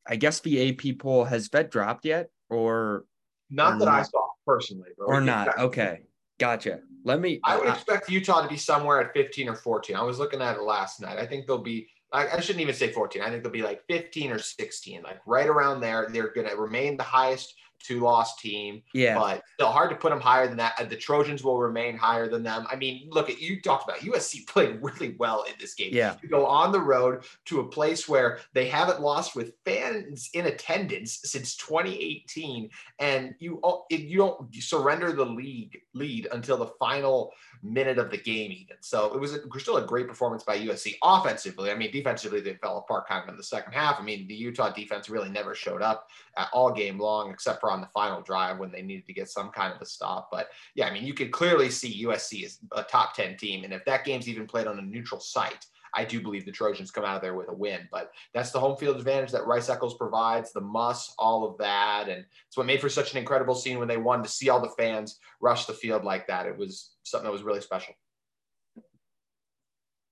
I 0.06 0.16
guess 0.16 0.40
the 0.40 0.70
AP 0.70 0.98
poll 0.98 1.24
has 1.24 1.48
vet 1.48 1.70
dropped 1.70 2.04
yet, 2.04 2.30
or 2.48 3.04
not 3.50 3.74
or 3.74 3.78
that 3.80 3.84
not? 3.84 3.94
I 3.94 4.02
saw 4.02 4.27
personally, 4.48 4.88
or 4.98 5.20
not. 5.20 5.58
Okay, 5.58 6.00
gotcha. 6.38 6.80
Let 7.04 7.20
me. 7.20 7.40
I 7.44 7.58
would 7.58 7.68
uh, 7.68 7.72
expect 7.72 8.10
Utah 8.10 8.42
to 8.42 8.48
be 8.48 8.56
somewhere 8.56 9.00
at 9.00 9.12
15 9.12 9.50
or 9.50 9.54
14. 9.54 9.94
I 9.94 10.02
was 10.02 10.18
looking 10.18 10.40
at 10.40 10.56
it 10.56 10.62
last 10.62 11.00
night. 11.00 11.18
I 11.18 11.26
think 11.26 11.46
they'll 11.46 11.58
be. 11.58 11.88
I, 12.12 12.28
I 12.28 12.40
shouldn't 12.40 12.62
even 12.62 12.74
say 12.74 12.90
14. 12.90 13.20
I 13.20 13.28
think 13.28 13.42
they'll 13.42 13.52
be 13.52 13.62
like 13.62 13.82
15 13.86 14.32
or 14.32 14.38
16, 14.38 15.02
like 15.02 15.20
right 15.26 15.46
around 15.46 15.80
there. 15.80 16.08
They're 16.10 16.32
going 16.32 16.48
to 16.48 16.56
remain 16.56 16.96
the 16.96 17.02
highest 17.02 17.54
two 17.78 18.00
loss 18.00 18.36
team. 18.36 18.82
Yeah. 18.92 19.18
But 19.18 19.42
still 19.54 19.70
hard 19.70 19.90
to 19.90 19.96
put 19.96 20.10
them 20.10 20.20
higher 20.20 20.46
than 20.46 20.56
that. 20.58 20.88
The 20.88 20.96
Trojans 20.96 21.42
will 21.42 21.58
remain 21.58 21.96
higher 21.96 22.28
than 22.28 22.42
them. 22.42 22.66
I 22.70 22.76
mean, 22.76 23.08
look 23.10 23.30
at 23.30 23.40
you 23.40 23.60
talked 23.60 23.88
about 23.88 24.00
USC 24.00 24.46
played 24.46 24.78
really 24.82 25.14
well 25.18 25.44
in 25.44 25.54
this 25.60 25.74
game. 25.74 25.90
Yeah. 25.92 26.14
To 26.14 26.26
go 26.26 26.46
on 26.46 26.72
the 26.72 26.80
road 26.80 27.24
to 27.46 27.60
a 27.60 27.64
place 27.64 28.08
where 28.08 28.40
they 28.52 28.68
haven't 28.68 29.00
lost 29.00 29.36
with 29.36 29.54
fans 29.64 30.30
in 30.34 30.46
attendance 30.46 31.20
since 31.24 31.56
2018. 31.56 32.70
And 32.98 33.34
you 33.38 33.60
you 33.90 34.18
don't 34.18 34.54
surrender 34.56 35.12
the 35.12 35.24
league 35.24 35.80
lead 35.94 36.28
until 36.32 36.56
the 36.56 36.72
final 36.78 37.32
minute 37.62 37.98
of 37.98 38.10
the 38.10 38.16
game 38.16 38.52
even. 38.52 38.76
So 38.80 39.12
it 39.14 39.20
was 39.20 39.34
a, 39.34 39.40
still 39.58 39.78
a 39.78 39.86
great 39.86 40.08
performance 40.08 40.44
by 40.44 40.58
USC 40.58 40.96
offensively. 41.02 41.70
I 41.70 41.74
mean, 41.74 41.90
defensively 41.90 42.40
they 42.40 42.54
fell 42.54 42.78
apart 42.78 43.08
kind 43.08 43.22
of 43.22 43.28
in 43.28 43.36
the 43.36 43.42
second 43.42 43.72
half. 43.72 43.98
I 43.98 44.02
mean, 44.02 44.28
the 44.28 44.34
Utah 44.34 44.70
defense 44.70 45.08
really 45.08 45.28
never 45.28 45.54
showed 45.54 45.82
up 45.82 46.08
all 46.52 46.72
game 46.72 46.98
long 46.98 47.30
except 47.30 47.60
for 47.60 47.67
on 47.70 47.80
the 47.80 47.88
final 47.88 48.20
drive 48.22 48.58
when 48.58 48.72
they 48.72 48.82
needed 48.82 49.06
to 49.06 49.12
get 49.12 49.28
some 49.28 49.50
kind 49.50 49.72
of 49.72 49.80
a 49.80 49.86
stop. 49.86 50.28
But 50.30 50.48
yeah, 50.74 50.86
I 50.86 50.92
mean, 50.92 51.04
you 51.04 51.14
could 51.14 51.32
clearly 51.32 51.70
see 51.70 52.04
USC 52.04 52.44
is 52.44 52.58
a 52.72 52.82
top 52.82 53.14
10 53.14 53.36
team. 53.36 53.64
And 53.64 53.72
if 53.72 53.84
that 53.84 54.04
game's 54.04 54.28
even 54.28 54.46
played 54.46 54.66
on 54.66 54.78
a 54.78 54.82
neutral 54.82 55.20
site, 55.20 55.64
I 55.94 56.04
do 56.04 56.20
believe 56.20 56.44
the 56.44 56.52
Trojans 56.52 56.90
come 56.90 57.04
out 57.04 57.16
of 57.16 57.22
there 57.22 57.34
with 57.34 57.48
a 57.48 57.54
win. 57.54 57.88
But 57.90 58.10
that's 58.34 58.50
the 58.50 58.60
home 58.60 58.76
field 58.76 58.96
advantage 58.96 59.32
that 59.32 59.46
Rice 59.46 59.68
Eccles 59.68 59.96
provides, 59.96 60.52
the 60.52 60.60
muss, 60.60 61.14
all 61.18 61.48
of 61.48 61.58
that. 61.58 62.08
And 62.08 62.24
it's 62.46 62.56
what 62.56 62.66
made 62.66 62.80
for 62.80 62.88
such 62.88 63.12
an 63.12 63.18
incredible 63.18 63.54
scene 63.54 63.78
when 63.78 63.88
they 63.88 63.96
won 63.96 64.22
to 64.22 64.28
see 64.28 64.48
all 64.48 64.60
the 64.60 64.74
fans 64.78 65.18
rush 65.40 65.66
the 65.66 65.72
field 65.72 66.04
like 66.04 66.26
that. 66.26 66.46
It 66.46 66.56
was 66.56 66.92
something 67.04 67.24
that 67.24 67.32
was 67.32 67.42
really 67.42 67.60
special. 67.60 67.94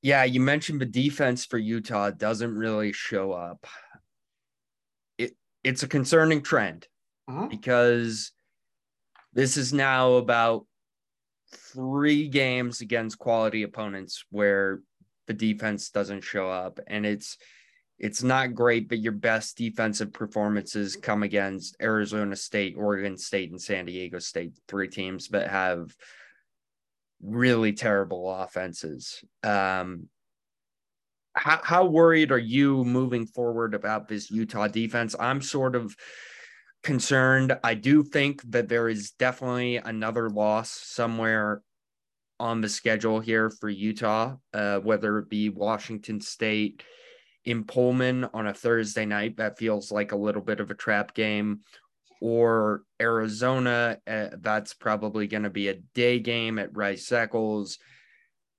Yeah, 0.03 0.25
you 0.25 0.41
mentioned 0.41 0.81
the 0.81 0.87
defense 0.87 1.45
for 1.45 1.59
Utah 1.59 2.11
doesn't 2.11 2.55
really 2.55 2.93
show 2.93 3.33
up. 3.33 3.67
It 5.19 5.37
it's 5.65 5.83
a 5.83 5.89
concerning 5.89 6.43
trend 6.43 6.87
uh-huh. 7.29 7.47
because 7.49 8.33
this 9.33 9.57
is 9.57 9.73
now 9.73 10.15
about 10.15 10.67
three 11.53 12.29
games 12.29 12.81
against 12.81 13.19
quality 13.19 13.63
opponents 13.63 14.25
where 14.31 14.81
the 15.27 15.35
defense 15.35 15.91
doesn't 15.91 16.23
show 16.23 16.51
up 16.51 16.79
and 16.87 17.05
it's 17.05 17.37
it's 17.99 18.23
not 18.23 18.55
great 18.55 18.89
but 18.89 18.99
your 18.99 19.13
best 19.13 19.57
defensive 19.57 20.13
performances 20.13 20.97
come 20.97 21.23
against 21.23 21.77
Arizona 21.81 22.37
State, 22.37 22.75
Oregon 22.77 23.17
State 23.17 23.51
and 23.51 23.61
San 23.61 23.87
Diego 23.87 24.19
State, 24.19 24.53
three 24.69 24.89
teams 24.89 25.29
that 25.29 25.49
have 25.49 25.95
really 27.23 27.73
terrible 27.73 28.33
offenses. 28.33 29.25
Um 29.43 30.09
how, 31.35 31.61
how 31.63 31.85
worried 31.85 32.33
are 32.33 32.39
you 32.39 32.83
moving 32.85 33.27
forward 33.27 33.75
about 33.75 34.09
this 34.09 34.31
Utah 34.31 34.69
defense? 34.69 35.15
I'm 35.21 35.43
sort 35.43 35.77
of 35.77 35.95
concerned. 36.87 37.59
I 37.65 37.75
do 37.75 38.05
think 38.05 38.41
that 38.53 38.69
there 38.69 38.89
is 38.89 39.11
definitely 39.11 39.77
another 39.77 40.31
loss 40.31 40.71
somewhere 40.71 41.63
on 42.39 42.61
the 42.61 42.69
schedule 42.69 43.19
here 43.19 43.51
for 43.51 43.69
Utah, 43.69 44.37
uh, 44.55 44.79
whether 44.79 45.19
it 45.19 45.29
be 45.29 45.49
Washington 45.49 46.21
State 46.21 46.85
in 47.45 47.65
Pullman 47.65 48.29
on 48.33 48.47
a 48.47 48.55
Thursday 48.55 49.05
night, 49.05 49.37
that 49.39 49.59
feels 49.59 49.91
like 49.91 50.13
a 50.13 50.17
little 50.17 50.43
bit 50.43 50.61
of 50.61 50.71
a 50.71 50.75
trap 50.75 51.13
game, 51.13 51.61
or 52.21 52.83
Arizona, 53.01 53.99
uh, 54.07 54.29
that's 54.39 54.73
probably 54.73 55.27
going 55.27 55.43
to 55.43 55.51
be 55.51 55.69
a 55.69 55.81
day 55.95 56.21
game 56.21 56.59
at 56.59 56.77
Rice 56.77 57.11
Eccles. 57.11 57.79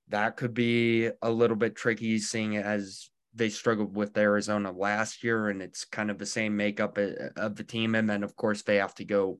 That 0.10 0.36
could 0.36 0.54
be 0.54 1.10
a 1.22 1.30
little 1.30 1.58
bit 1.58 1.76
tricky, 1.76 2.20
seeing 2.20 2.58
as 2.58 3.10
they 3.38 3.50
struggled 3.50 3.96
with 3.96 4.18
Arizona 4.18 4.72
last 4.72 5.24
year, 5.24 5.50
and 5.50 5.62
it's 5.62 5.86
kind 5.86 6.12
of 6.12 6.18
the 6.18 6.26
same 6.26 6.58
makeup 6.58 6.98
uh, 6.98 7.30
of 7.36 7.56
the 7.56 7.64
team. 7.64 7.96
And 7.96 8.10
then, 8.10 8.24
of 8.24 8.36
course, 8.36 8.64
they 8.64 8.78
have 8.78 8.96
to 8.96 9.06
go 9.06 9.40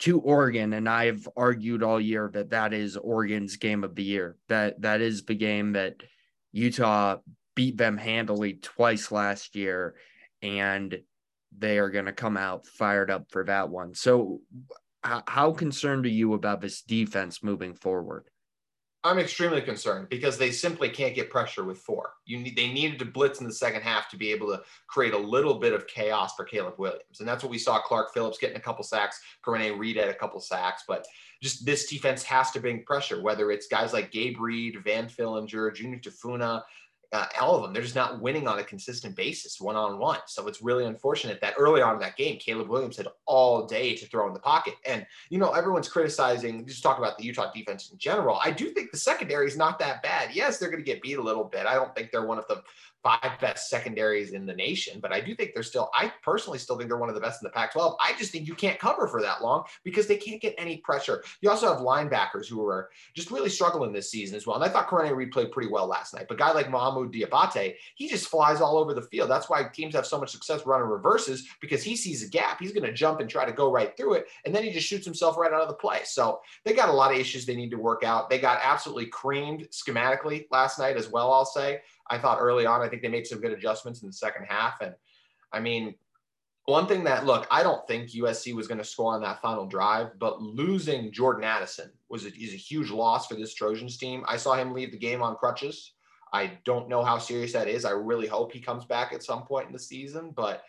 to 0.00 0.20
Oregon, 0.20 0.74
and 0.74 0.88
I've 0.88 1.26
argued 1.36 1.82
all 1.82 2.00
year 2.00 2.30
that 2.32 2.50
that 2.50 2.72
is 2.72 2.96
Oregon's 2.96 3.56
game 3.56 3.82
of 3.82 3.94
the 3.94 4.04
year. 4.04 4.36
That 4.48 4.80
that 4.82 5.00
is 5.00 5.24
the 5.24 5.34
game 5.34 5.72
that 5.72 5.96
Utah 6.52 7.16
beat 7.56 7.76
them 7.76 7.96
handily 7.96 8.54
twice 8.54 9.10
last 9.10 9.56
year, 9.56 9.96
and 10.40 10.96
they 11.56 11.78
are 11.78 11.90
going 11.90 12.04
to 12.04 12.12
come 12.12 12.36
out 12.36 12.66
fired 12.66 13.10
up 13.10 13.30
for 13.30 13.44
that 13.44 13.70
one. 13.70 13.94
So, 13.94 14.40
how 15.02 15.52
concerned 15.52 16.06
are 16.06 16.10
you 16.10 16.34
about 16.34 16.60
this 16.60 16.82
defense 16.82 17.42
moving 17.42 17.74
forward? 17.74 18.26
I'm 19.08 19.18
extremely 19.18 19.62
concerned 19.62 20.10
because 20.10 20.36
they 20.36 20.50
simply 20.50 20.90
can't 20.90 21.14
get 21.14 21.30
pressure 21.30 21.64
with 21.64 21.78
four. 21.78 22.12
You 22.26 22.38
need 22.38 22.56
they 22.56 22.70
needed 22.70 22.98
to 22.98 23.06
blitz 23.06 23.40
in 23.40 23.46
the 23.46 23.52
second 23.52 23.80
half 23.80 24.10
to 24.10 24.18
be 24.18 24.30
able 24.30 24.48
to 24.48 24.62
create 24.86 25.14
a 25.14 25.18
little 25.18 25.54
bit 25.54 25.72
of 25.72 25.86
chaos 25.86 26.34
for 26.34 26.44
Caleb 26.44 26.74
Williams, 26.76 27.20
and 27.20 27.28
that's 27.28 27.42
what 27.42 27.50
we 27.50 27.58
saw. 27.58 27.80
Clark 27.80 28.12
Phillips 28.12 28.38
getting 28.38 28.58
a 28.58 28.60
couple 28.60 28.84
sacks, 28.84 29.20
Karene 29.42 29.78
Reid 29.78 29.96
had 29.96 30.08
a 30.08 30.14
couple 30.14 30.40
sacks, 30.40 30.84
but 30.86 31.06
just 31.42 31.64
this 31.64 31.86
defense 31.86 32.22
has 32.22 32.50
to 32.50 32.60
bring 32.60 32.84
pressure. 32.84 33.22
Whether 33.22 33.50
it's 33.50 33.66
guys 33.66 33.94
like 33.94 34.10
Gabe 34.10 34.38
Reid, 34.38 34.82
Van 34.84 35.08
Fillinger, 35.08 35.74
Junior 35.74 35.98
Tafuna, 35.98 36.62
uh, 37.12 37.26
all 37.40 37.56
of 37.56 37.62
them, 37.62 37.72
they're 37.72 37.82
just 37.82 37.94
not 37.94 38.20
winning 38.20 38.46
on 38.46 38.58
a 38.58 38.64
consistent 38.64 39.16
basis, 39.16 39.60
one 39.60 39.76
on 39.76 39.98
one. 39.98 40.18
So 40.26 40.46
it's 40.46 40.60
really 40.60 40.84
unfortunate 40.84 41.40
that 41.40 41.54
early 41.58 41.80
on 41.80 41.94
in 41.94 42.00
that 42.00 42.16
game, 42.16 42.38
Caleb 42.38 42.68
Williams 42.68 42.98
had 42.98 43.08
all 43.24 43.66
day 43.66 43.96
to 43.96 44.06
throw 44.06 44.26
in 44.26 44.34
the 44.34 44.40
pocket. 44.40 44.74
And, 44.86 45.06
you 45.30 45.38
know, 45.38 45.52
everyone's 45.52 45.88
criticizing, 45.88 46.66
just 46.66 46.82
talk 46.82 46.98
about 46.98 47.16
the 47.16 47.24
Utah 47.24 47.50
defense 47.54 47.90
in 47.90 47.98
general. 47.98 48.38
I 48.44 48.50
do 48.50 48.70
think 48.70 48.90
the 48.90 48.98
secondary 48.98 49.46
is 49.46 49.56
not 49.56 49.78
that 49.78 50.02
bad. 50.02 50.34
Yes, 50.34 50.58
they're 50.58 50.70
going 50.70 50.84
to 50.84 50.86
get 50.86 51.00
beat 51.00 51.18
a 51.18 51.22
little 51.22 51.44
bit. 51.44 51.66
I 51.66 51.74
don't 51.74 51.94
think 51.94 52.10
they're 52.10 52.26
one 52.26 52.38
of 52.38 52.46
the 52.48 52.62
five 53.02 53.38
best 53.40 53.70
secondaries 53.70 54.32
in 54.32 54.44
the 54.44 54.54
nation, 54.54 54.98
but 55.00 55.12
I 55.12 55.20
do 55.20 55.34
think 55.34 55.52
they're 55.54 55.62
still, 55.62 55.90
I 55.94 56.12
personally 56.22 56.58
still 56.58 56.76
think 56.76 56.88
they're 56.88 56.98
one 56.98 57.08
of 57.08 57.14
the 57.14 57.20
best 57.20 57.42
in 57.42 57.46
the 57.46 57.52
Pac 57.52 57.72
12. 57.72 57.96
I 58.00 58.12
just 58.18 58.32
think 58.32 58.46
you 58.46 58.54
can't 58.54 58.78
cover 58.78 59.06
for 59.06 59.22
that 59.22 59.42
long 59.42 59.64
because 59.84 60.06
they 60.06 60.16
can't 60.16 60.42
get 60.42 60.54
any 60.58 60.78
pressure. 60.78 61.22
You 61.40 61.50
also 61.50 61.72
have 61.72 61.82
linebackers 61.82 62.48
who 62.48 62.66
are 62.66 62.90
just 63.14 63.30
really 63.30 63.50
struggling 63.50 63.92
this 63.92 64.10
season 64.10 64.36
as 64.36 64.46
well. 64.46 64.56
And 64.56 64.64
I 64.64 64.68
thought 64.68 64.88
Karene 64.88 65.14
Reid 65.14 65.30
played 65.30 65.52
pretty 65.52 65.70
well 65.70 65.86
last 65.86 66.12
night, 66.12 66.26
but 66.28 66.38
guy 66.38 66.52
like 66.52 66.70
Diabate, 67.06 67.74
he 67.94 68.08
just 68.08 68.28
flies 68.28 68.60
all 68.60 68.78
over 68.78 68.94
the 68.94 69.02
field. 69.02 69.30
That's 69.30 69.48
why 69.48 69.64
teams 69.64 69.94
have 69.94 70.06
so 70.06 70.18
much 70.18 70.30
success 70.30 70.64
running 70.66 70.88
reverses 70.88 71.46
because 71.60 71.82
he 71.82 71.96
sees 71.96 72.22
a 72.22 72.28
gap. 72.28 72.58
He's 72.60 72.72
going 72.72 72.86
to 72.86 72.92
jump 72.92 73.20
and 73.20 73.28
try 73.28 73.44
to 73.44 73.52
go 73.52 73.70
right 73.70 73.96
through 73.96 74.14
it. 74.14 74.26
And 74.44 74.54
then 74.54 74.64
he 74.64 74.70
just 74.70 74.86
shoots 74.86 75.04
himself 75.04 75.36
right 75.36 75.52
out 75.52 75.62
of 75.62 75.68
the 75.68 75.74
play. 75.74 76.00
So 76.04 76.40
they 76.64 76.72
got 76.72 76.88
a 76.88 76.92
lot 76.92 77.12
of 77.12 77.18
issues 77.18 77.46
they 77.46 77.56
need 77.56 77.70
to 77.70 77.78
work 77.78 78.04
out. 78.04 78.30
They 78.30 78.38
got 78.38 78.60
absolutely 78.62 79.06
creamed 79.06 79.68
schematically 79.70 80.46
last 80.50 80.78
night 80.78 80.96
as 80.96 81.08
well, 81.08 81.32
I'll 81.32 81.44
say. 81.44 81.80
I 82.10 82.18
thought 82.18 82.38
early 82.40 82.66
on, 82.66 82.80
I 82.80 82.88
think 82.88 83.02
they 83.02 83.08
made 83.08 83.26
some 83.26 83.40
good 83.40 83.52
adjustments 83.52 84.02
in 84.02 84.08
the 84.08 84.12
second 84.14 84.46
half. 84.48 84.80
And 84.80 84.94
I 85.52 85.60
mean, 85.60 85.94
one 86.68 86.86
thing 86.86 87.04
that 87.04 87.24
look, 87.24 87.46
I 87.50 87.62
don't 87.62 87.86
think 87.86 88.10
USC 88.10 88.54
was 88.54 88.68
going 88.68 88.76
to 88.76 88.84
score 88.84 89.14
on 89.14 89.22
that 89.22 89.40
final 89.40 89.64
drive, 89.64 90.18
but 90.18 90.42
losing 90.42 91.10
Jordan 91.10 91.44
Addison 91.44 91.90
was 92.10 92.26
a, 92.26 92.28
is 92.28 92.52
a 92.52 92.58
huge 92.58 92.90
loss 92.90 93.26
for 93.26 93.36
this 93.36 93.54
Trojans 93.54 93.96
team. 93.96 94.22
I 94.28 94.36
saw 94.36 94.54
him 94.54 94.74
leave 94.74 94.92
the 94.92 94.98
game 94.98 95.22
on 95.22 95.36
crutches. 95.36 95.94
I 96.32 96.58
don't 96.64 96.88
know 96.88 97.02
how 97.02 97.18
serious 97.18 97.52
that 97.52 97.68
is. 97.68 97.84
I 97.84 97.90
really 97.90 98.26
hope 98.26 98.52
he 98.52 98.60
comes 98.60 98.84
back 98.84 99.12
at 99.12 99.22
some 99.22 99.44
point 99.44 99.66
in 99.66 99.72
the 99.72 99.78
season, 99.78 100.32
but 100.34 100.64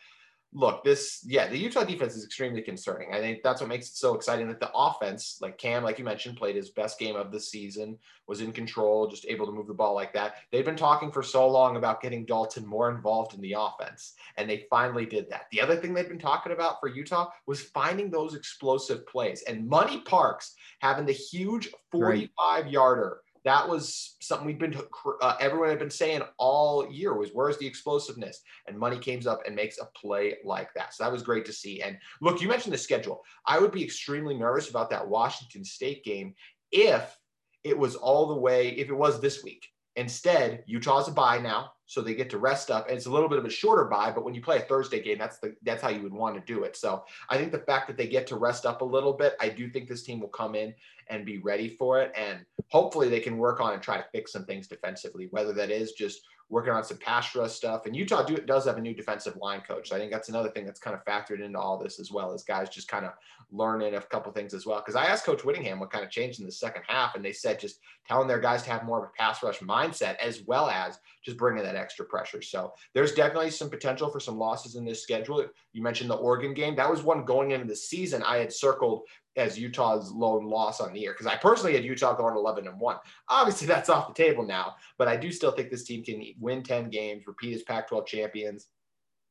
look, 0.52 0.84
this, 0.84 1.24
yeah, 1.28 1.48
the 1.48 1.58
Utah 1.58 1.84
defense 1.84 2.16
is 2.16 2.26
extremely 2.26 2.62
concerning. 2.62 3.14
I 3.14 3.20
think 3.20 3.44
that's 3.44 3.62
what 3.62 3.70
makes 3.70 3.90
it 3.90 3.96
so 3.98 4.16
exciting 4.16 4.48
that 4.48 4.60
the 4.60 4.72
offense, 4.74 5.38
like 5.42 5.60
Cam, 5.60 5.84
like 5.84 6.00
you 6.00 6.06
mentioned, 6.06 6.38
played 6.38 6.56
his 6.56 6.72
best 6.72 6.98
game 6.98 7.16
of 7.16 7.32
the 7.32 7.40
season, 7.40 7.98
was 8.28 8.42
in 8.42 8.52
control, 8.52 9.08
just 9.08 9.28
able 9.28 9.46
to 9.46 9.52
move 9.52 9.68
the 9.68 9.74
ball 9.74 9.94
like 9.94 10.14
that. 10.14 10.36
They've 10.52 10.66
been 10.66 10.76
talking 10.76 11.12
for 11.12 11.22
so 11.22 11.48
long 11.48 11.78
about 11.78 12.02
getting 12.02 12.26
Dalton 12.26 12.66
more 12.66 12.90
involved 12.90 13.36
in 13.36 13.42
the 13.42 13.56
offense, 13.58 14.14
and 14.38 14.50
they 14.50 14.66
finally 14.70 15.06
did 15.06 15.30
that. 15.30 15.44
The 15.52 15.62
other 15.62 15.76
thing 15.76 15.94
they've 15.94 16.08
been 16.08 16.18
talking 16.18 16.52
about 16.52 16.80
for 16.80 16.90
Utah 16.90 17.30
was 17.46 17.62
finding 17.62 18.10
those 18.10 18.34
explosive 18.34 19.06
plays, 19.06 19.44
and 19.44 19.68
Money 19.68 20.02
Parks 20.02 20.56
having 20.80 21.06
the 21.06 21.14
huge 21.14 21.70
45 21.92 22.68
yarder 22.68 23.22
that 23.46 23.68
was 23.68 24.16
something 24.20 24.46
we've 24.46 24.60
been 24.60 24.76
uh, 25.22 25.36
everyone 25.40 25.70
had 25.70 25.80
been 25.80 25.90
saying 25.90 26.22
all 26.38 26.90
year 26.92 27.16
was 27.16 27.30
where's 27.34 27.58
the 27.58 27.68
explosiveness? 27.68 28.42
And 28.68 28.78
money 28.78 28.98
came 28.98 29.26
up 29.28 29.42
and 29.46 29.56
makes 29.56 29.80
a 29.80 29.86
play 29.96 30.38
like 30.44 30.74
that. 30.76 30.94
So 30.94 31.04
that 31.04 31.12
was 31.12 31.24
great 31.24 31.46
to 31.46 31.54
see. 31.54 31.82
And 31.82 31.98
look 32.22 32.42
you 32.42 32.48
mentioned 32.48 32.74
the 32.74 32.78
schedule. 32.78 33.24
I 33.46 33.60
would 33.60 33.72
be 33.72 33.84
extremely 33.84 34.36
nervous 34.36 34.70
about 34.70 34.90
that 34.92 35.08
washington 35.08 35.64
state 35.64 36.04
game 36.04 36.36
if 36.72 37.18
it 37.64 37.78
was 37.78 37.96
all 37.96 38.28
the 38.28 38.40
way 38.40 38.70
if 38.70 38.90
it 38.90 38.94
was 38.94 39.20
this 39.20 39.44
week. 39.44 39.68
Instead 39.96 40.64
utah's 40.68 41.08
a 41.08 41.12
bye 41.12 41.40
now 41.40 41.72
so 41.90 42.02
they 42.02 42.14
get 42.14 42.30
to 42.30 42.38
rest 42.38 42.70
up. 42.70 42.88
And 42.88 42.96
it's 42.96 43.08
a 43.08 43.12
little 43.12 43.28
bit 43.28 43.40
of 43.40 43.46
a 43.46 43.50
shorter 43.50 43.86
bye, 43.86 44.12
but 44.14 44.24
when 44.24 44.36
you 44.36 44.44
play 44.44 44.58
a 44.58 44.62
Thursday 44.62 45.02
game, 45.02 45.18
that's 45.18 45.40
the 45.40 45.56
that's 45.64 45.82
how 45.82 45.90
you 45.90 46.04
would 46.04 46.14
want 46.14 46.36
to 46.36 46.54
do 46.54 46.64
it. 46.64 46.78
So 46.78 47.04
I 47.30 47.38
think 47.38 47.52
the 47.52 47.66
fact 47.66 47.88
that 47.88 47.98
they 47.98 48.08
get 48.08 48.28
to 48.28 48.36
rest 48.36 48.68
up 48.68 48.82
a 48.82 48.86
little 48.86 49.12
bit, 49.12 49.34
I 49.42 49.50
do 49.50 49.68
think 49.72 49.90
this 49.90 50.04
team 50.04 50.20
will 50.20 50.30
come 50.30 50.54
in 50.54 50.76
and 51.10 51.26
be 51.26 51.40
ready 51.40 51.70
for 51.70 52.02
it. 52.02 52.12
And 52.18 52.46
hopefully 52.70 53.10
they 53.10 53.20
can 53.20 53.38
work 53.38 53.60
on 53.60 53.74
and 53.74 53.82
try 53.82 53.98
to 53.98 54.06
fix 54.12 54.32
some 54.32 54.46
things 54.46 54.68
defensively, 54.68 55.28
whether 55.32 55.54
that 55.54 55.72
is 55.72 55.94
just 55.94 56.22
working 56.50 56.74
on 56.74 56.84
some 56.84 56.98
pass 56.98 57.36
rush 57.36 57.52
stuff. 57.52 57.86
And 57.86 57.96
Utah 57.96 58.24
do, 58.24 58.36
does 58.38 58.66
have 58.66 58.78
a 58.78 58.82
new 58.82 58.96
defensive 58.96 59.38
line 59.38 59.62
coach. 59.62 59.90
So 59.90 59.96
I 59.96 60.00
think 60.00 60.12
that's 60.12 60.30
another 60.30 60.50
thing 60.50 60.66
that's 60.66 60.80
kind 60.80 60.96
of 60.96 61.06
factored 61.06 61.44
into 61.44 61.60
all 61.60 61.78
this 61.78 62.00
as 62.00 62.12
well 62.12 62.34
as 62.34 62.44
guys 62.44 62.70
just 62.70 62.88
kind 62.88 63.06
of 63.06 63.12
learning 63.52 63.96
a 63.96 64.02
couple 64.02 64.32
things 64.32 64.54
as 64.56 64.66
well. 64.66 64.80
Because 64.80 64.96
I 64.96 65.06
asked 65.06 65.26
Coach 65.26 65.46
Whittingham 65.46 65.80
what 65.80 65.92
kind 65.92 66.04
of 66.04 66.10
changed 66.10 66.40
in 66.40 66.48
the 66.48 66.52
second 66.52 66.84
half, 66.88 67.16
and 67.16 67.24
they 67.24 67.34
said 67.34 67.60
just 67.60 67.80
telling 68.08 68.28
their 68.28 68.40
guys 68.40 68.64
to 68.64 68.72
have 68.72 68.84
more 68.84 68.98
of 68.98 69.04
a 69.06 69.18
pass 69.18 69.44
rush 69.44 69.60
mindset 69.60 70.16
as 70.18 70.42
well 70.48 70.70
as 70.70 71.00
just 71.24 71.38
bringing 71.38 71.64
that 71.64 71.76
extra 71.76 72.06
pressure. 72.06 72.42
So 72.42 72.74
there's 72.96 73.14
definitely 73.14 73.52
some 73.52 73.70
potential 73.70 74.10
for 74.10 74.20
some 74.20 74.38
losses 74.38 74.76
in 74.76 74.86
this 74.86 75.04
schedule. 75.04 75.46
You 75.74 75.84
mentioned 75.84 76.10
the 76.10 76.16
Oregon 76.16 76.56
game. 76.56 76.76
That 76.76 76.90
was 76.90 77.04
one 77.04 77.26
going 77.26 77.52
into 77.52 77.68
the 77.68 77.76
season 77.76 78.24
I 78.24 78.38
had 78.38 78.52
circled 78.52 79.04
as 79.40 79.58
Utah's 79.58 80.12
lone 80.12 80.46
loss 80.46 80.80
on 80.82 80.94
the 80.94 81.00
year 81.00 81.14
because 81.14 81.28
I 81.28 81.36
personally 81.36 81.74
had 81.74 81.84
Utah 81.84 82.16
going 82.16 82.36
11 82.36 82.68
and 82.68 82.80
1. 82.80 82.98
Obviously, 83.30 83.68
that's 83.68 83.90
off 83.90 84.08
the 84.08 84.14
table 84.14 84.46
now, 84.46 84.76
but 84.98 85.08
I 85.08 85.16
do 85.16 85.32
still 85.32 85.52
think 85.52 85.70
this 85.70 85.84
team 85.84 86.04
can 86.04 86.24
win 86.40 86.64
10 86.64 86.90
games, 86.90 87.26
repeat 87.26 87.56
as 87.56 87.64
Pac 87.64 87.88
12 87.88 88.06
champions, 88.06 88.68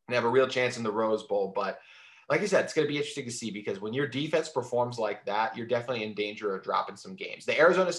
and 0.08 0.14
have 0.14 0.24
a 0.24 0.28
real 0.28 0.48
chance 0.48 0.76
in 0.76 0.82
the 0.82 0.92
Rose 0.92 1.24
Bowl. 1.24 1.52
But 1.54 1.78
like 2.28 2.42
I 2.42 2.46
said, 2.46 2.64
it's 2.64 2.74
going 2.74 2.86
to 2.86 2.92
be 2.92 2.98
interesting 2.98 3.24
to 3.24 3.30
see 3.30 3.50
because 3.50 3.80
when 3.80 3.94
your 3.94 4.06
defense 4.06 4.50
performs 4.50 4.98
like 4.98 5.24
that, 5.24 5.56
you're 5.56 5.66
definitely 5.66 6.04
in 6.04 6.12
danger 6.12 6.54
of 6.54 6.62
dropping 6.62 6.96
some 6.96 7.14
games. 7.14 7.46
The 7.46 7.58
Arizona 7.58 7.90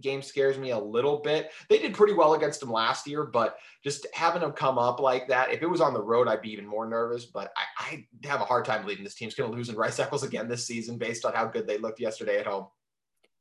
game 0.00 0.22
scares 0.22 0.56
me 0.56 0.70
a 0.70 0.78
little 0.78 1.18
bit. 1.18 1.52
They 1.68 1.78
did 1.78 1.92
pretty 1.92 2.14
well 2.14 2.32
against 2.32 2.60
them 2.60 2.72
last 2.72 3.06
year, 3.06 3.24
but 3.24 3.58
just 3.82 4.06
having 4.14 4.40
them 4.40 4.52
come 4.52 4.78
up 4.78 5.00
like 5.00 5.28
that, 5.28 5.52
if 5.52 5.62
it 5.62 5.66
was 5.66 5.82
on 5.82 5.92
the 5.92 6.02
road, 6.02 6.28
I'd 6.28 6.40
be 6.40 6.52
even 6.52 6.66
more 6.66 6.88
nervous. 6.88 7.26
But 7.26 7.52
I, 7.58 8.06
I 8.24 8.26
have 8.26 8.40
a 8.40 8.46
hard 8.46 8.64
time 8.64 8.82
believing 8.82 9.04
this 9.04 9.16
team's 9.16 9.34
going 9.34 9.50
to 9.50 9.56
lose 9.56 9.68
in 9.68 9.76
Rice 9.76 9.98
Eccles 10.00 10.22
again 10.22 10.48
this 10.48 10.66
season 10.66 10.96
based 10.96 11.26
on 11.26 11.34
how 11.34 11.44
good 11.44 11.66
they 11.66 11.76
looked 11.76 12.00
yesterday 12.00 12.38
at 12.38 12.46
home. 12.46 12.68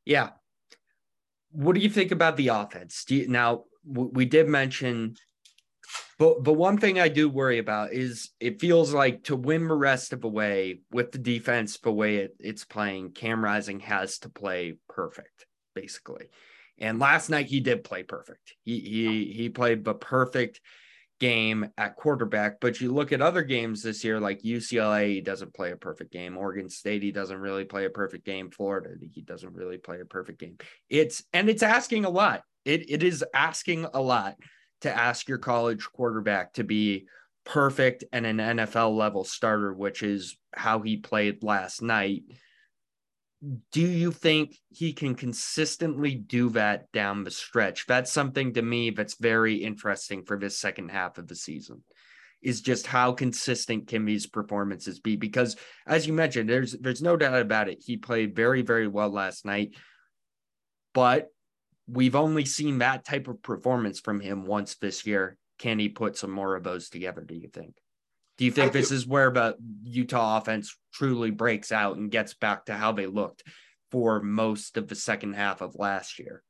Yeah. 0.04 0.32
What 1.52 1.74
do 1.76 1.80
you 1.80 1.90
think 1.90 2.12
about 2.12 2.36
the 2.36 2.50
offense? 2.50 3.06
You, 3.08 3.30
now, 3.30 3.64
we 3.86 4.26
did 4.26 4.50
mention 4.50 5.16
but 6.20 6.44
the 6.44 6.54
one 6.54 6.78
thing 6.78 7.00
I 7.00 7.08
do 7.08 7.30
worry 7.30 7.58
about 7.58 7.94
is 7.94 8.32
it 8.40 8.62
feels 8.62 8.94
like 8.94 9.24
to 9.26 9.36
win 9.36 9.68
the 9.68 9.76
rest 9.76 10.14
of 10.14 10.22
the 10.22 10.30
way 10.30 10.80
with 10.92 11.12
the 11.12 11.18
defense 11.18 11.78
the 11.80 11.92
way 11.92 12.18
it, 12.18 12.36
it's 12.40 12.66
playing, 12.66 13.12
Cam 13.12 13.44
Rising 13.44 13.80
has 13.82 14.20
to 14.20 14.30
play 14.30 14.78
perfect, 14.88 15.46
basically. 15.76 16.28
And 16.78 17.00
last 17.00 17.30
night 17.30 17.48
he 17.48 17.60
did 17.60 17.84
play 17.84 18.04
perfect. 18.04 18.54
He 18.64 18.80
he 18.80 19.34
he 19.34 19.50
played 19.50 19.84
the 19.84 19.94
perfect 19.94 20.60
game 21.20 21.70
at 21.78 21.96
quarterback. 21.96 22.60
But 22.60 22.82
you 22.82 22.92
look 22.92 23.12
at 23.12 23.22
other 23.22 23.44
games 23.44 23.82
this 23.82 24.04
year, 24.04 24.20
like 24.20 24.42
UCLA, 24.42 25.14
he 25.14 25.22
doesn't 25.22 25.54
play 25.54 25.72
a 25.72 25.78
perfect 25.78 26.12
game. 26.12 26.38
Oregon 26.38 26.70
State, 26.70 27.04
he 27.04 27.12
doesn't 27.12 27.38
really 27.38 27.64
play 27.64 27.86
a 27.86 27.90
perfect 27.90 28.26
game. 28.26 28.50
Florida, 28.50 28.90
he 29.12 29.22
doesn't 29.22 29.54
really 29.54 29.78
play 29.78 30.02
a 30.02 30.06
perfect 30.06 30.40
game. 30.40 30.58
It's 30.90 31.24
and 31.32 31.50
it's 31.50 31.64
asking 31.64 32.06
a 32.06 32.10
lot. 32.10 32.44
It 32.66 32.90
it 32.90 33.04
is 33.04 33.24
asking 33.34 33.88
a 33.94 34.02
lot 34.02 34.36
to 34.84 34.96
ask 34.96 35.28
your 35.28 35.38
college 35.38 35.88
quarterback 35.92 36.54
to 36.54 36.64
be 36.64 37.06
perfect 37.46 38.04
and 38.12 38.26
an 38.26 38.38
NFL 38.38 38.96
level 38.96 39.24
starter, 39.24 39.74
which 39.74 40.04
is 40.04 40.38
how 40.54 40.82
he 40.82 40.98
played 40.98 41.44
last 41.44 41.82
night. 41.82 42.24
Do 43.72 43.82
you 43.82 44.12
think 44.12 44.56
he 44.70 44.94
can 44.94 45.16
consistently 45.16 46.16
do 46.16 46.50
that 46.52 46.92
down 46.94 47.24
the 47.24 47.32
stretch? 47.32 47.86
That's 47.88 48.12
something 48.12 48.54
to 48.54 48.62
me 48.62 48.92
that's 48.92 49.16
very 49.16 49.56
interesting 49.56 50.24
for 50.24 50.38
this 50.38 50.58
second 50.58 50.92
half 50.92 51.18
of 51.18 51.28
the 51.28 51.36
season. 51.36 51.84
Is 52.42 52.62
just 52.62 52.88
how 52.88 53.14
consistent 53.14 53.88
can 53.88 54.06
these 54.06 54.28
performances 54.28 55.00
be? 55.00 55.16
Because 55.16 55.56
as 55.88 56.06
you 56.06 56.14
mentioned, 56.14 56.50
there's 56.50 56.74
there's 56.74 57.02
no 57.02 57.16
doubt 57.16 57.42
about 57.42 57.70
it. 57.70 57.82
He 57.86 57.96
played 57.96 58.36
very, 58.36 58.62
very 58.62 58.88
well 58.88 59.10
last 59.10 59.46
night. 59.46 59.76
But 60.94 61.30
we've 61.88 62.16
only 62.16 62.46
seen 62.46 62.80
that 62.80 63.06
type 63.06 63.28
of 63.28 63.42
performance 63.42 64.00
from 64.00 64.20
him 64.20 64.46
once 64.46 64.76
this 64.76 65.06
year. 65.06 65.38
Can 65.60 65.80
he 65.80 65.90
put 65.90 66.18
some 66.18 66.32
more 66.32 66.56
of 66.56 66.64
those 66.64 66.90
together? 66.90 67.22
Do 67.22 67.36
you 67.36 67.48
think? 67.48 67.76
Do 68.38 68.46
you 68.46 68.52
think 68.52 68.72
I 68.72 68.74
this 68.74 68.90
do. 68.90 68.96
is 68.96 69.08
where 69.08 69.32
the 69.32 69.56
Utah 69.84 70.38
offense 70.38 70.76
truly 70.94 71.32
breaks 71.32 71.72
out 71.72 71.98
and 71.98 72.12
gets 72.12 72.34
back 72.34 72.66
to 72.66 72.74
how 72.74 72.92
they 72.92 73.06
looked 73.06 73.44
for 73.92 74.22
most 74.22 74.78
of 74.78 74.88
the 74.88 74.96
second 74.96 75.34
half 75.34 75.62
of 75.62 75.76
last 75.76 76.20
year? 76.20 76.44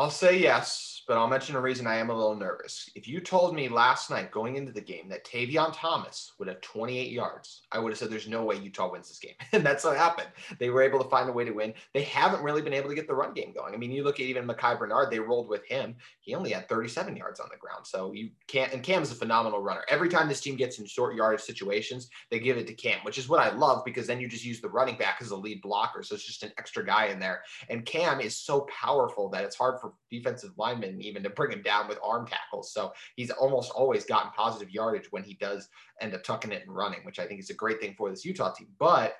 I'll 0.00 0.08
say 0.08 0.38
yes, 0.38 1.02
but 1.06 1.18
I'll 1.18 1.28
mention 1.28 1.56
a 1.56 1.60
reason 1.60 1.86
I 1.86 1.96
am 1.96 2.08
a 2.08 2.14
little 2.14 2.34
nervous. 2.34 2.88
If 2.94 3.06
you 3.06 3.20
told 3.20 3.54
me 3.54 3.68
last 3.68 4.08
night 4.08 4.30
going 4.30 4.56
into 4.56 4.72
the 4.72 4.80
game 4.80 5.10
that 5.10 5.26
Tavion 5.26 5.72
Thomas 5.74 6.32
would 6.38 6.48
have 6.48 6.62
28 6.62 7.12
yards, 7.12 7.66
I 7.70 7.80
would 7.80 7.92
have 7.92 7.98
said 7.98 8.08
there's 8.08 8.26
no 8.26 8.42
way 8.42 8.56
Utah 8.56 8.90
wins 8.90 9.08
this 9.08 9.18
game. 9.18 9.34
and 9.52 9.62
that's 9.62 9.84
what 9.84 9.98
happened. 9.98 10.28
They 10.58 10.70
were 10.70 10.80
able 10.80 11.02
to 11.04 11.10
find 11.10 11.28
a 11.28 11.32
way 11.32 11.44
to 11.44 11.50
win. 11.50 11.74
They 11.92 12.04
haven't 12.04 12.42
really 12.42 12.62
been 12.62 12.72
able 12.72 12.88
to 12.88 12.94
get 12.94 13.08
the 13.08 13.14
run 13.14 13.34
game 13.34 13.52
going. 13.52 13.74
I 13.74 13.76
mean, 13.76 13.90
you 13.90 14.02
look 14.02 14.20
at 14.20 14.24
even 14.24 14.46
Micah 14.46 14.76
Bernard, 14.78 15.10
they 15.10 15.18
rolled 15.18 15.50
with 15.50 15.66
him. 15.66 15.96
He 16.20 16.34
only 16.34 16.52
had 16.52 16.66
37 16.66 17.14
yards 17.14 17.38
on 17.38 17.48
the 17.50 17.58
ground. 17.58 17.86
So 17.86 18.14
you 18.14 18.30
can't, 18.46 18.72
and 18.72 18.82
Cam 18.82 19.02
is 19.02 19.12
a 19.12 19.16
phenomenal 19.16 19.60
runner. 19.60 19.84
Every 19.90 20.08
time 20.08 20.28
this 20.28 20.40
team 20.40 20.56
gets 20.56 20.78
in 20.78 20.86
short 20.86 21.14
yardage 21.14 21.42
situations, 21.42 22.08
they 22.30 22.38
give 22.38 22.56
it 22.56 22.66
to 22.68 22.72
Cam, 22.72 23.00
which 23.02 23.18
is 23.18 23.28
what 23.28 23.40
I 23.40 23.54
love 23.54 23.84
because 23.84 24.06
then 24.06 24.18
you 24.18 24.28
just 24.28 24.46
use 24.46 24.62
the 24.62 24.70
running 24.70 24.96
back 24.96 25.18
as 25.20 25.30
a 25.30 25.36
lead 25.36 25.60
blocker. 25.60 26.02
So 26.02 26.14
it's 26.14 26.24
just 26.24 26.42
an 26.42 26.52
extra 26.56 26.86
guy 26.86 27.08
in 27.08 27.18
there. 27.18 27.42
And 27.68 27.84
Cam 27.84 28.22
is 28.22 28.34
so 28.34 28.62
powerful 28.62 29.28
that 29.28 29.44
it's 29.44 29.56
hard 29.56 29.78
for 29.78 29.89
defensive 30.10 30.52
linemen 30.56 31.00
even 31.00 31.22
to 31.22 31.30
bring 31.30 31.52
him 31.52 31.62
down 31.62 31.88
with 31.88 31.98
arm 32.02 32.26
tackles. 32.26 32.72
So 32.72 32.92
he's 33.16 33.30
almost 33.30 33.70
always 33.72 34.04
gotten 34.04 34.30
positive 34.32 34.70
yardage 34.70 35.08
when 35.10 35.22
he 35.22 35.34
does 35.34 35.68
end 36.00 36.14
up 36.14 36.22
tucking 36.22 36.52
it 36.52 36.62
and 36.66 36.74
running, 36.74 37.00
which 37.04 37.18
I 37.18 37.26
think 37.26 37.40
is 37.40 37.50
a 37.50 37.54
great 37.54 37.80
thing 37.80 37.94
for 37.96 38.10
this 38.10 38.24
Utah 38.24 38.52
team. 38.52 38.68
But 38.78 39.16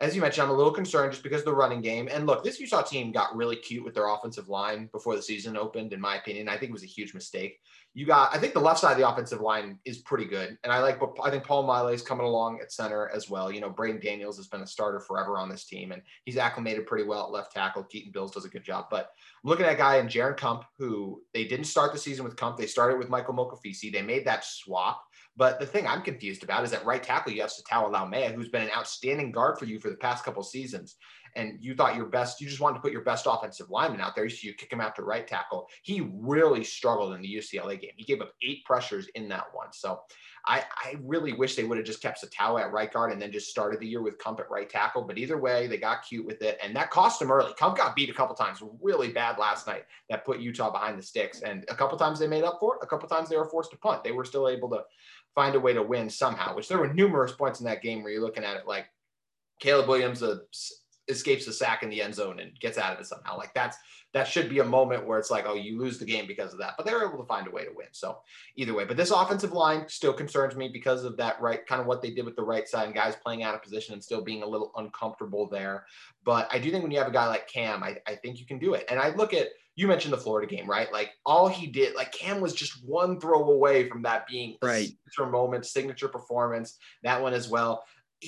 as 0.00 0.16
you 0.16 0.22
mentioned, 0.22 0.44
I'm 0.44 0.50
a 0.50 0.56
little 0.56 0.72
concerned 0.72 1.12
just 1.12 1.22
because 1.22 1.40
of 1.40 1.46
the 1.46 1.54
running 1.54 1.82
game. 1.82 2.08
And 2.10 2.26
look, 2.26 2.42
this 2.42 2.58
Utah 2.58 2.82
team 2.82 3.12
got 3.12 3.36
really 3.36 3.56
cute 3.56 3.84
with 3.84 3.94
their 3.94 4.08
offensive 4.08 4.48
line 4.48 4.88
before 4.92 5.14
the 5.14 5.22
season 5.22 5.58
opened, 5.58 5.92
in 5.92 6.00
my 6.00 6.16
opinion. 6.16 6.48
I 6.48 6.56
think 6.56 6.70
it 6.70 6.72
was 6.72 6.82
a 6.82 6.86
huge 6.86 7.12
mistake. 7.12 7.60
You 7.92 8.06
got, 8.06 8.34
I 8.34 8.38
think 8.38 8.54
the 8.54 8.60
left 8.60 8.78
side 8.78 8.92
of 8.92 8.98
the 8.98 9.08
offensive 9.08 9.40
line 9.40 9.78
is 9.84 9.98
pretty 9.98 10.24
good. 10.24 10.56
And 10.62 10.72
I 10.72 10.80
like, 10.80 11.00
But 11.00 11.16
I 11.22 11.30
think 11.30 11.44
Paul 11.44 11.66
Maile 11.66 11.88
is 11.88 12.02
coming 12.02 12.24
along 12.24 12.60
at 12.60 12.72
center 12.72 13.10
as 13.14 13.28
well. 13.28 13.50
You 13.50 13.60
know, 13.60 13.70
Braeden 13.70 14.00
Daniels 14.00 14.36
has 14.36 14.46
been 14.46 14.60
a 14.60 14.66
starter 14.66 15.00
forever 15.00 15.38
on 15.38 15.48
this 15.48 15.64
team, 15.64 15.90
and 15.90 16.00
he's 16.24 16.36
acclimated 16.36 16.86
pretty 16.86 17.04
well 17.04 17.24
at 17.24 17.32
left 17.32 17.52
tackle. 17.52 17.82
Keaton 17.82 18.12
Bills 18.12 18.30
does 18.30 18.44
a 18.44 18.48
good 18.48 18.64
job. 18.64 18.86
But 18.90 19.10
I'm 19.42 19.50
looking 19.50 19.66
at 19.66 19.72
a 19.72 19.76
guy 19.76 19.96
in 19.96 20.06
Jaren 20.06 20.36
Kump, 20.36 20.64
who 20.78 21.22
they 21.34 21.44
didn't 21.44 21.64
start 21.64 21.92
the 21.92 21.98
season 21.98 22.24
with 22.24 22.36
Kump. 22.36 22.56
They 22.56 22.66
started 22.66 22.98
with 22.98 23.08
Michael 23.08 23.34
Mokofisi. 23.34 23.92
They 23.92 24.02
made 24.02 24.24
that 24.26 24.44
swap 24.44 25.02
but 25.36 25.58
the 25.58 25.66
thing 25.66 25.86
I'm 25.86 26.02
confused 26.02 26.42
about 26.42 26.64
is 26.64 26.70
that 26.72 26.84
right 26.84 27.02
tackle, 27.02 27.32
you 27.32 27.40
have 27.40 27.50
Sataoa 27.50 27.90
Laumea, 27.90 28.34
who's 28.34 28.48
been 28.50 28.62
an 28.62 28.70
outstanding 28.76 29.32
guard 29.32 29.58
for 29.58 29.64
you 29.64 29.78
for 29.78 29.88
the 29.88 29.96
past 29.96 30.24
couple 30.24 30.42
seasons. 30.42 30.96
And 31.36 31.58
you 31.60 31.74
thought 31.74 31.96
your 31.96 32.06
best, 32.06 32.40
you 32.40 32.48
just 32.48 32.60
wanted 32.60 32.76
to 32.76 32.80
put 32.80 32.92
your 32.92 33.02
best 33.02 33.26
offensive 33.28 33.70
lineman 33.70 34.00
out 34.00 34.14
there. 34.14 34.28
So 34.28 34.46
you 34.46 34.54
kick 34.54 34.72
him 34.72 34.80
out 34.80 34.96
to 34.96 35.02
right 35.02 35.26
tackle. 35.26 35.68
He 35.82 36.10
really 36.14 36.64
struggled 36.64 37.14
in 37.14 37.22
the 37.22 37.34
UCLA 37.34 37.80
game. 37.80 37.92
He 37.96 38.04
gave 38.04 38.20
up 38.20 38.32
eight 38.42 38.64
pressures 38.64 39.08
in 39.14 39.28
that 39.28 39.46
one. 39.52 39.72
So 39.72 40.00
I, 40.46 40.64
I 40.76 40.96
really 41.02 41.32
wish 41.32 41.54
they 41.54 41.64
would 41.64 41.76
have 41.76 41.86
just 41.86 42.02
kept 42.02 42.24
Sataoa 42.24 42.62
at 42.62 42.72
right 42.72 42.90
guard 42.92 43.12
and 43.12 43.20
then 43.20 43.30
just 43.30 43.50
started 43.50 43.80
the 43.80 43.86
year 43.86 44.02
with 44.02 44.18
Kump 44.18 44.40
at 44.40 44.50
right 44.50 44.68
tackle. 44.68 45.02
But 45.02 45.18
either 45.18 45.38
way, 45.38 45.66
they 45.66 45.76
got 45.76 46.06
cute 46.06 46.24
with 46.24 46.42
it. 46.42 46.58
And 46.62 46.74
that 46.76 46.90
cost 46.90 47.18
them 47.18 47.30
early. 47.30 47.52
Kump 47.58 47.76
got 47.76 47.94
beat 47.94 48.10
a 48.10 48.14
couple 48.14 48.34
times 48.34 48.62
really 48.80 49.12
bad 49.12 49.38
last 49.38 49.66
night. 49.66 49.84
That 50.08 50.24
put 50.24 50.40
Utah 50.40 50.70
behind 50.70 50.98
the 50.98 51.02
sticks. 51.02 51.42
And 51.42 51.64
a 51.68 51.74
couple 51.74 51.98
times 51.98 52.18
they 52.18 52.26
made 52.26 52.44
up 52.44 52.58
for 52.58 52.76
it. 52.76 52.80
A 52.82 52.86
couple 52.86 53.08
times 53.08 53.28
they 53.28 53.36
were 53.36 53.48
forced 53.48 53.70
to 53.72 53.76
punt. 53.76 54.02
They 54.02 54.12
were 54.12 54.24
still 54.24 54.48
able 54.48 54.70
to 54.70 54.84
find 55.34 55.54
a 55.54 55.60
way 55.60 55.74
to 55.74 55.82
win 55.82 56.08
somehow, 56.08 56.56
which 56.56 56.68
there 56.68 56.78
were 56.78 56.92
numerous 56.92 57.32
points 57.32 57.60
in 57.60 57.66
that 57.66 57.82
game 57.82 58.02
where 58.02 58.12
you're 58.12 58.22
looking 58.22 58.44
at 58.44 58.56
it 58.56 58.66
like 58.66 58.86
Caleb 59.60 59.88
Williams 59.88 60.22
uh, 60.22 60.38
escapes 61.08 61.46
the 61.46 61.52
sack 61.52 61.82
in 61.82 61.90
the 61.90 62.02
end 62.02 62.14
zone 62.14 62.40
and 62.40 62.58
gets 62.60 62.78
out 62.78 62.92
of 62.92 63.00
it 63.00 63.06
somehow. 63.06 63.36
Like 63.36 63.52
that's 63.54 63.76
that 64.12 64.26
should 64.26 64.48
be 64.48 64.58
a 64.58 64.64
moment 64.64 65.06
where 65.06 65.18
it's 65.18 65.30
like, 65.30 65.44
oh, 65.46 65.54
you 65.54 65.78
lose 65.78 65.98
the 65.98 66.04
game 66.04 66.26
because 66.26 66.52
of 66.52 66.58
that. 66.58 66.74
But 66.76 66.84
they 66.84 66.92
were 66.92 67.06
able 67.06 67.18
to 67.18 67.28
find 67.28 67.46
a 67.46 67.50
way 67.50 67.64
to 67.64 67.70
win. 67.72 67.86
So 67.92 68.18
either 68.56 68.74
way, 68.74 68.84
but 68.84 68.96
this 68.96 69.12
offensive 69.12 69.52
line 69.52 69.84
still 69.88 70.12
concerns 70.12 70.56
me 70.56 70.68
because 70.68 71.04
of 71.04 71.16
that 71.18 71.40
right 71.40 71.64
kind 71.66 71.80
of 71.80 71.86
what 71.86 72.02
they 72.02 72.10
did 72.10 72.24
with 72.24 72.34
the 72.34 72.42
right 72.42 72.66
side 72.66 72.86
and 72.86 72.94
guys 72.94 73.14
playing 73.16 73.44
out 73.44 73.54
of 73.54 73.62
position 73.62 73.94
and 73.94 74.02
still 74.02 74.22
being 74.22 74.42
a 74.42 74.46
little 74.46 74.72
uncomfortable 74.76 75.48
there. 75.48 75.86
But 76.24 76.48
I 76.52 76.58
do 76.58 76.70
think 76.70 76.82
when 76.82 76.90
you 76.90 76.98
have 76.98 77.08
a 77.08 77.12
guy 77.12 77.28
like 77.28 77.48
Cam, 77.48 77.84
I, 77.84 77.98
I 78.06 78.16
think 78.16 78.40
you 78.40 78.46
can 78.46 78.58
do 78.58 78.74
it. 78.74 78.84
And 78.90 78.98
I 78.98 79.14
look 79.14 79.32
at 79.32 79.48
you 79.76 79.86
mentioned 79.86 80.12
the 80.12 80.18
Florida 80.18 80.52
game, 80.52 80.68
right? 80.68 80.92
Like 80.92 81.12
all 81.24 81.48
he 81.48 81.66
did, 81.66 81.94
like 81.94 82.12
Cam 82.12 82.40
was 82.40 82.52
just 82.52 82.84
one 82.84 83.18
throw 83.18 83.50
away 83.50 83.88
from 83.88 84.02
that 84.02 84.26
being 84.26 84.56
right. 84.60 84.88
signature 84.88 85.30
moment, 85.30 85.64
signature 85.64 86.08
performance. 86.08 86.76
That 87.02 87.22
one 87.22 87.32
as 87.32 87.48
well. 87.48 87.84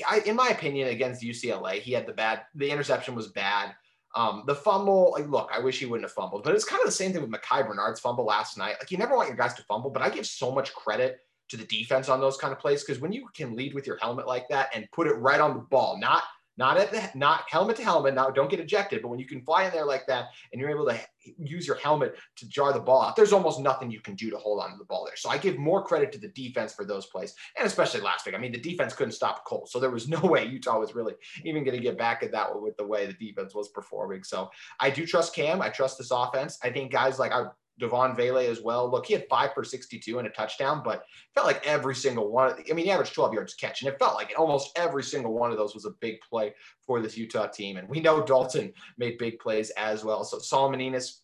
I, 0.09 0.21
in 0.21 0.37
my 0.37 0.49
opinion, 0.49 0.89
against 0.89 1.23
UCLA, 1.23 1.75
he 1.75 1.93
had 1.93 2.07
the 2.07 2.13
bad. 2.13 2.43
The 2.55 2.71
interception 2.71 3.15
was 3.15 3.29
bad. 3.29 3.75
Um, 4.15 4.45
the 4.47 4.55
fumble, 4.55 5.15
like, 5.17 5.29
look, 5.29 5.51
I 5.53 5.59
wish 5.59 5.79
he 5.79 5.87
wouldn't 5.87 6.05
have 6.05 6.13
fumbled, 6.13 6.45
but 6.45 6.55
it's 6.55 6.65
kind 6.65 6.81
of 6.81 6.87
the 6.87 6.93
same 6.93 7.13
thing 7.13 7.23
with 7.23 7.31
Micah 7.31 7.65
Bernard's 7.67 8.01
fumble 8.01 8.27
last 8.27 8.59
night. 8.59 8.77
Like, 8.79 8.91
you 8.91 8.99
never 8.99 9.17
want 9.17 9.29
your 9.29 9.37
guys 9.37 9.55
to 9.55 9.63
fumble, 9.63 9.91
but 9.91 10.03
I 10.03 10.11
give 10.11 10.27
so 10.27 10.53
much 10.53 10.75
credit 10.75 11.21
to 11.49 11.57
the 11.57 11.65
defense 11.65 12.09
on 12.09 12.21
those 12.21 12.37
kind 12.37 12.53
of 12.53 12.59
plays 12.59 12.83
because 12.83 13.01
when 13.01 13.13
you 13.13 13.27
can 13.35 13.57
lead 13.57 13.75
with 13.75 13.87
your 13.87 13.99
helmet 13.99 14.27
like 14.27 14.49
that 14.49 14.71
and 14.75 14.91
put 14.93 15.07
it 15.07 15.15
right 15.15 15.41
on 15.41 15.55
the 15.55 15.61
ball, 15.61 15.99
not 15.99 16.23
not 16.57 16.77
at 16.77 16.93
the 16.93 17.11
not 17.15 17.45
helmet 17.49 17.77
to 17.77 17.85
helmet. 17.85 18.15
Now 18.15 18.31
don't 18.31 18.51
get 18.51 18.61
ejected, 18.61 19.03
but 19.03 19.09
when 19.09 19.19
you 19.19 19.27
can 19.27 19.43
fly 19.43 19.65
in 19.65 19.73
there 19.73 19.85
like 19.85 20.07
that 20.07 20.27
and 20.53 20.61
you're 20.61 20.71
able 20.71 20.87
to 20.87 20.99
use 21.39 21.67
your 21.67 21.77
helmet 21.77 22.17
to 22.37 22.49
jar 22.49 22.73
the 22.73 22.81
ball 22.81 23.03
out, 23.03 23.17
there's 23.17 23.33
almost 23.33 23.61
nothing 23.61 23.91
you 23.91 24.01
can 24.01 24.15
do 24.15 24.31
to 24.31 24.37
hold 24.37 24.61
on 24.61 24.71
to 24.71 24.77
the 24.77 24.85
ball 24.85 25.05
there. 25.05 25.17
So 25.17 25.31
I 25.31 25.39
give 25.39 25.57
more 25.57 25.85
credit 25.85 26.13
to 26.13 26.19
the 26.19 26.29
defense 26.29 26.75
for 26.75 26.85
those 26.85 27.07
plays, 27.07 27.35
and 27.57 27.67
especially 27.67 28.01
last 28.01 28.27
week. 28.27 28.35
I 28.35 28.39
mean, 28.39 28.53
the 28.53 28.61
defense 28.61 28.95
couldn't 28.95 29.13
stop 29.13 29.45
Cole, 29.45 29.67
so 29.67 29.81
there 29.81 29.91
was 29.91 30.09
no 30.13 30.21
way 30.21 30.45
Utah 30.45 30.79
was 30.79 30.95
really 30.95 31.15
even 31.45 31.65
going 31.65 31.77
to 31.77 31.83
get 31.83 31.99
back 31.99 32.23
at 32.23 32.33
that 32.33 32.61
with 32.61 32.77
the 32.77 32.87
way 32.87 33.07
the 33.07 33.13
defense 33.15 33.55
was 33.55 33.69
performing. 33.69 34.23
So 34.23 34.51
I 34.81 34.91
do 34.91 35.07
trust 35.07 35.35
Cam. 35.35 35.63
I 35.63 35.69
trust 35.69 35.99
this 35.99 36.11
offense. 36.11 36.59
I 36.63 36.71
think 36.71 36.93
guys 36.93 37.19
like 37.19 37.33
I 37.33 37.47
Devaughn 37.81 38.17
Vele 38.17 38.39
as 38.39 38.61
well. 38.61 38.91
Look, 38.91 39.07
he 39.07 39.15
had 39.15 39.27
five 39.29 39.53
for 39.55 39.65
62 39.65 40.19
and 40.19 40.29
a 40.29 40.31
touchdown, 40.31 40.83
but 40.85 41.05
felt 41.35 41.47
like 41.47 41.67
every 41.67 41.95
single 41.95 42.31
one. 42.31 42.55
I 42.71 42.73
mean, 42.73 42.85
he 42.85 42.91
averaged 42.91 43.15
12 43.15 43.35
yards 43.35 43.55
catch, 43.55 43.83
and 43.83 43.91
it 43.91 43.99
felt 43.99 44.15
like 44.15 44.35
almost 44.39 44.77
every 44.77 45.03
single 45.03 45.33
one 45.33 45.51
of 45.51 45.57
those 45.57 45.75
was 45.75 45.87
a 45.87 45.95
big 46.01 46.17
play 46.21 46.55
for 46.87 47.01
this 47.01 47.17
Utah 47.17 47.47
team. 47.47 47.77
And 47.77 47.89
we 47.89 48.01
know 48.01 48.25
Dalton 48.25 48.73
made 48.99 49.19
big 49.19 49.39
plays 49.39 49.71
as 49.71 50.05
well. 50.05 50.25
So 50.25 50.39
Solomon 50.39 50.81
Enis 50.81 51.21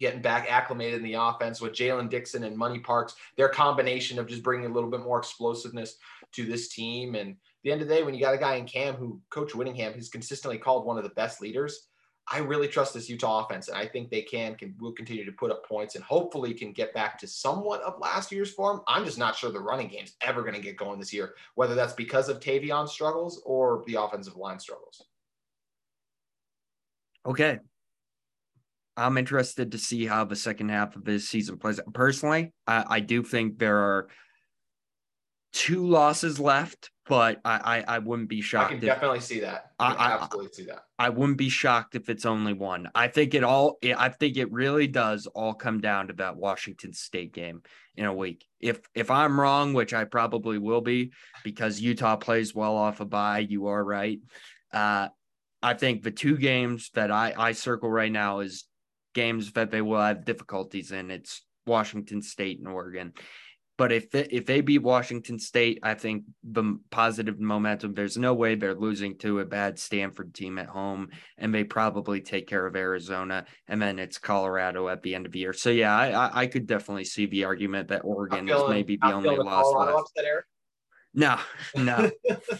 getting 0.00 0.22
back 0.22 0.46
acclimated 0.48 0.94
in 0.94 1.02
the 1.02 1.14
offense 1.14 1.60
with 1.60 1.72
Jaylen 1.72 2.08
Dixon 2.08 2.44
and 2.44 2.56
Money 2.56 2.78
Parks, 2.78 3.14
their 3.36 3.48
combination 3.48 4.18
of 4.18 4.28
just 4.28 4.42
bringing 4.42 4.70
a 4.70 4.72
little 4.72 4.90
bit 4.90 5.00
more 5.00 5.18
explosiveness 5.18 5.96
to 6.32 6.44
this 6.44 6.68
team. 6.68 7.14
And 7.14 7.36
the 7.64 7.72
end 7.72 7.82
of 7.82 7.88
the 7.88 7.94
day, 7.94 8.02
when 8.02 8.14
you 8.14 8.20
got 8.20 8.34
a 8.34 8.38
guy 8.38 8.54
in 8.54 8.66
Cam 8.66 8.94
who 8.94 9.20
Coach 9.30 9.54
Whittingham 9.54 9.92
who's 9.92 10.08
consistently 10.08 10.58
called 10.58 10.86
one 10.86 10.98
of 10.98 11.04
the 11.04 11.10
best 11.10 11.40
leaders, 11.40 11.88
I 12.30 12.38
really 12.38 12.68
trust 12.68 12.94
this 12.94 13.08
Utah 13.08 13.44
offense, 13.44 13.68
and 13.68 13.76
I 13.76 13.86
think 13.86 14.10
they 14.10 14.22
can 14.22 14.54
can 14.54 14.74
will 14.78 14.92
continue 14.92 15.24
to 15.24 15.32
put 15.32 15.50
up 15.50 15.66
points 15.66 15.94
and 15.94 16.04
hopefully 16.04 16.52
can 16.52 16.72
get 16.72 16.92
back 16.92 17.18
to 17.20 17.26
somewhat 17.26 17.80
of 17.82 17.98
last 17.98 18.30
year's 18.30 18.52
form. 18.52 18.82
I'm 18.86 19.04
just 19.04 19.18
not 19.18 19.34
sure 19.34 19.50
the 19.50 19.60
running 19.60 19.88
game's 19.88 20.14
ever 20.20 20.42
going 20.42 20.54
to 20.54 20.60
get 20.60 20.76
going 20.76 20.98
this 20.98 21.12
year, 21.12 21.34
whether 21.54 21.74
that's 21.74 21.94
because 21.94 22.28
of 22.28 22.40
Tavion's 22.40 22.92
struggles 22.92 23.42
or 23.46 23.82
the 23.86 23.94
offensive 23.94 24.36
line 24.36 24.58
struggles. 24.60 25.02
Okay. 27.26 27.58
I'm 28.96 29.16
interested 29.16 29.72
to 29.72 29.78
see 29.78 30.06
how 30.06 30.24
the 30.24 30.34
second 30.34 30.70
half 30.70 30.96
of 30.96 31.04
this 31.04 31.28
season 31.28 31.56
plays. 31.56 31.80
Personally, 31.94 32.52
I, 32.66 32.84
I 32.88 33.00
do 33.00 33.22
think 33.22 33.58
there 33.58 33.78
are 33.78 34.08
two 35.52 35.86
losses 35.86 36.40
left 36.40 36.90
but 37.08 37.40
I, 37.44 37.84
I, 37.88 37.96
I 37.96 37.98
wouldn't 37.98 38.28
be 38.28 38.40
shocked. 38.40 38.66
I 38.66 38.68
can 38.74 38.78
if, 38.78 38.84
definitely 38.84 39.20
see 39.20 39.40
that. 39.40 39.72
I, 39.78 39.94
I 39.94 40.12
absolutely 40.12 40.52
see 40.52 40.64
that. 40.66 40.84
I 40.98 41.08
wouldn't 41.08 41.38
be 41.38 41.48
shocked 41.48 41.94
if 41.94 42.08
it's 42.08 42.26
only 42.26 42.52
one. 42.52 42.90
I 42.94 43.08
think 43.08 43.34
it 43.34 43.42
all. 43.42 43.78
I 43.82 44.10
think 44.10 44.36
it 44.36 44.52
really 44.52 44.86
does 44.86 45.26
all 45.26 45.54
come 45.54 45.80
down 45.80 46.08
to 46.08 46.12
that 46.14 46.36
Washington 46.36 46.92
State 46.92 47.32
game 47.32 47.62
in 47.96 48.04
a 48.04 48.14
week. 48.14 48.44
If 48.60 48.80
if 48.94 49.10
I'm 49.10 49.40
wrong, 49.40 49.72
which 49.72 49.94
I 49.94 50.04
probably 50.04 50.58
will 50.58 50.82
be, 50.82 51.12
because 51.44 51.80
Utah 51.80 52.16
plays 52.16 52.54
well 52.54 52.76
off 52.76 53.00
a 53.00 53.04
bye, 53.04 53.40
you 53.40 53.68
are 53.68 53.82
right. 53.82 54.20
Uh, 54.72 55.08
I 55.62 55.74
think 55.74 56.02
the 56.02 56.10
two 56.10 56.36
games 56.36 56.90
that 56.94 57.10
I 57.10 57.34
I 57.36 57.52
circle 57.52 57.90
right 57.90 58.12
now 58.12 58.40
is 58.40 58.64
games 59.14 59.52
that 59.52 59.70
they 59.70 59.80
will 59.80 60.00
have 60.00 60.24
difficulties 60.24 60.92
in. 60.92 61.10
It's 61.10 61.42
Washington 61.66 62.22
State 62.22 62.58
and 62.58 62.68
Oregon. 62.68 63.12
But 63.78 63.92
if 63.92 64.10
they, 64.10 64.24
if 64.24 64.44
they 64.44 64.60
beat 64.60 64.82
Washington 64.82 65.38
State, 65.38 65.78
I 65.84 65.94
think 65.94 66.24
the 66.42 66.80
positive 66.90 67.38
momentum. 67.38 67.94
There's 67.94 68.18
no 68.18 68.34
way 68.34 68.56
they're 68.56 68.74
losing 68.74 69.16
to 69.18 69.38
a 69.38 69.44
bad 69.44 69.78
Stanford 69.78 70.34
team 70.34 70.58
at 70.58 70.66
home, 70.66 71.10
and 71.38 71.54
they 71.54 71.62
probably 71.62 72.20
take 72.20 72.48
care 72.48 72.66
of 72.66 72.74
Arizona, 72.74 73.46
and 73.68 73.80
then 73.80 74.00
it's 74.00 74.18
Colorado 74.18 74.88
at 74.88 75.04
the 75.04 75.14
end 75.14 75.26
of 75.26 75.32
the 75.32 75.38
year. 75.38 75.52
So 75.52 75.70
yeah, 75.70 75.96
I 75.96 76.42
I 76.42 76.46
could 76.48 76.66
definitely 76.66 77.04
see 77.04 77.26
the 77.26 77.44
argument 77.44 77.88
that 77.88 78.04
Oregon 78.04 78.48
feeling, 78.48 78.64
is 78.64 78.68
maybe 78.68 78.98
the 79.00 79.12
only 79.12 79.36
loss 79.36 79.72
left. 79.72 80.10
No, 81.14 81.38
no. 81.76 82.10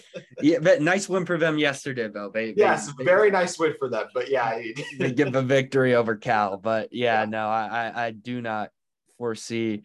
yeah, 0.41 0.59
but 0.61 0.81
nice 0.81 1.09
win 1.09 1.27
for 1.27 1.37
them 1.37 1.59
yesterday, 1.59 2.09
though. 2.09 2.31
They, 2.33 2.55
yes, 2.57 2.93
they, 2.97 3.05
very 3.05 3.31
they, 3.31 3.39
nice 3.39 3.59
win 3.59 3.75
for 3.77 3.89
them. 3.89 4.07
But 4.15 4.31
yeah, 4.31 4.57
they 5.01 5.11
give 5.11 5.35
a 5.35 5.43
victory 5.43 5.97
over 5.97 6.15
Cal. 6.15 6.59
But 6.59 6.93
yeah, 6.93 7.23
yeah. 7.23 7.27
no, 7.27 7.49
I, 7.49 7.67
I 7.67 8.05
I 8.07 8.11
do 8.13 8.41
not 8.41 8.71
foresee 9.19 9.83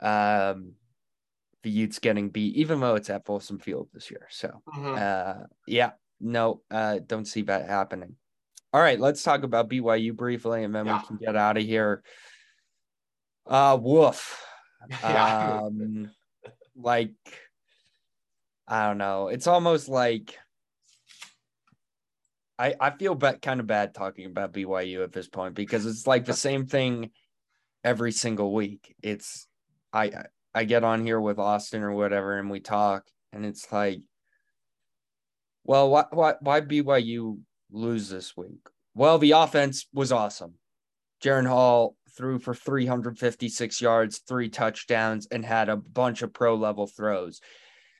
um, 0.00 0.72
the 1.62 1.70
Utes 1.70 1.98
getting 1.98 2.28
beat, 2.28 2.56
even 2.56 2.80
though 2.80 2.94
it's 2.94 3.10
at 3.10 3.24
Folsom 3.24 3.58
Field 3.58 3.88
this 3.92 4.10
year. 4.10 4.26
So, 4.30 4.62
mm-hmm. 4.68 4.94
uh, 4.98 5.46
yeah, 5.66 5.92
no, 6.20 6.60
uh, 6.70 6.98
don't 7.04 7.26
see 7.26 7.42
that 7.42 7.68
happening. 7.68 8.16
All 8.72 8.80
right, 8.80 8.98
let's 8.98 9.22
talk 9.22 9.44
about 9.44 9.70
BYU 9.70 10.14
briefly, 10.14 10.64
and 10.64 10.74
then 10.74 10.86
yeah. 10.86 11.00
we 11.00 11.06
can 11.06 11.16
get 11.16 11.36
out 11.36 11.56
of 11.56 11.62
here. 11.62 12.02
Uh, 13.46 13.78
woof. 13.80 14.40
Yeah. 15.02 15.62
Um, 15.62 16.10
like, 16.76 17.14
I 18.68 18.86
don't 18.86 18.98
know. 18.98 19.28
It's 19.28 19.46
almost 19.46 19.88
like 19.88 20.36
I 22.58 22.74
I 22.80 22.90
feel 22.90 23.14
bad, 23.14 23.42
kind 23.42 23.60
of 23.60 23.66
bad 23.66 23.94
talking 23.94 24.26
about 24.26 24.52
BYU 24.52 25.02
at 25.02 25.12
this 25.12 25.28
point 25.28 25.54
because 25.54 25.86
it's 25.86 26.06
like 26.06 26.24
the 26.24 26.34
same 26.34 26.66
thing 26.66 27.10
every 27.82 28.12
single 28.12 28.52
week. 28.52 28.94
It's 29.02 29.46
I 29.94 30.10
I 30.52 30.64
get 30.64 30.84
on 30.84 31.04
here 31.04 31.20
with 31.20 31.38
Austin 31.38 31.82
or 31.82 31.92
whatever, 31.92 32.38
and 32.38 32.50
we 32.50 32.60
talk, 32.60 33.04
and 33.32 33.46
it's 33.46 33.70
like, 33.72 34.00
well, 35.62 35.88
why 35.88 36.04
why 36.10 36.34
why 36.40 36.60
BYU 36.60 37.38
lose 37.70 38.08
this 38.08 38.36
week? 38.36 38.68
Well, 38.94 39.18
the 39.18 39.32
offense 39.32 39.86
was 39.92 40.12
awesome. 40.12 40.54
Jaren 41.22 41.48
Hall 41.48 41.96
threw 42.16 42.38
for 42.38 42.54
356 42.54 43.80
yards, 43.80 44.18
three 44.18 44.48
touchdowns, 44.48 45.26
and 45.30 45.44
had 45.44 45.68
a 45.68 45.76
bunch 45.76 46.22
of 46.22 46.32
pro 46.32 46.54
level 46.54 46.86
throws. 46.86 47.40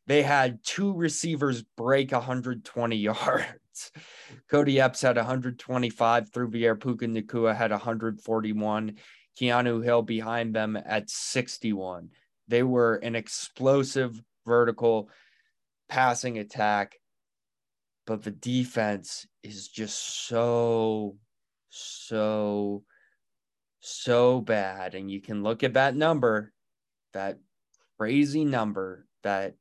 They 0.07 0.23
had 0.23 0.63
two 0.63 0.93
receivers 0.93 1.63
break 1.77 2.13
120 2.13 2.97
yards. 2.99 3.91
Kody 4.53 4.79
Epps 4.79 5.01
had 5.01 5.17
125 5.17 6.33
through 6.33 6.51
air. 6.55 6.77
Puka 6.77 7.07
Nacua 7.07 7.57
had 7.57 7.71
141. 7.71 8.97
Keanu 9.41 9.83
Hill 9.83 10.03
behind 10.03 10.55
them 10.55 10.77
at 10.77 11.11
61. 11.11 12.11
They 12.49 12.63
were 12.63 12.97
an 12.97 13.17
explosive 13.17 14.21
vertical 14.47 15.09
passing 15.89 16.39
attack, 16.39 16.97
but 18.07 18.23
the 18.23 18.31
defense 18.31 19.27
is 19.43 19.69
just 19.69 20.27
so, 20.27 21.17
so, 21.71 22.85
so 23.81 24.41
bad. 24.41 24.95
And 24.95 25.11
you 25.11 25.21
can 25.21 25.43
look 25.43 25.63
at 25.63 25.75
that 25.75 25.97
number, 25.97 26.53
that 27.13 27.39
crazy 27.99 28.45
number 28.45 29.07
that 29.23 29.55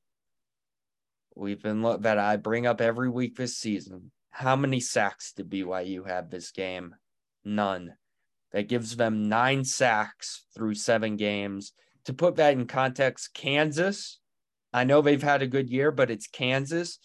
we've 1.36 1.62
been 1.62 1.82
that 2.02 2.18
I 2.18 2.38
bring 2.38 2.68
up 2.68 2.82
every 2.82 3.10
week 3.10 3.36
this 3.36 3.58
season. 3.58 4.12
How 4.30 4.56
many 4.56 4.80
sacks 4.80 5.34
did 5.34 5.50
BYU 5.50 6.08
have 6.08 6.30
this 6.30 6.52
game? 6.52 6.96
None. 7.46 7.94
That 8.54 8.70
gives 8.70 8.96
them 8.96 9.28
nine 9.28 9.66
sacks 9.66 10.46
through 10.56 10.76
seven 10.76 11.18
games. 11.18 11.74
To 12.06 12.14
put 12.14 12.36
that 12.36 12.54
in 12.54 12.68
context, 12.68 13.34
Kansas, 13.34 14.20
I 14.72 14.84
know 14.84 15.02
they've 15.02 15.22
had 15.22 15.42
a 15.42 15.48
good 15.48 15.70
year, 15.70 15.92
but 15.92 16.12
it's 16.12 16.28
Kansas. 16.28 17.00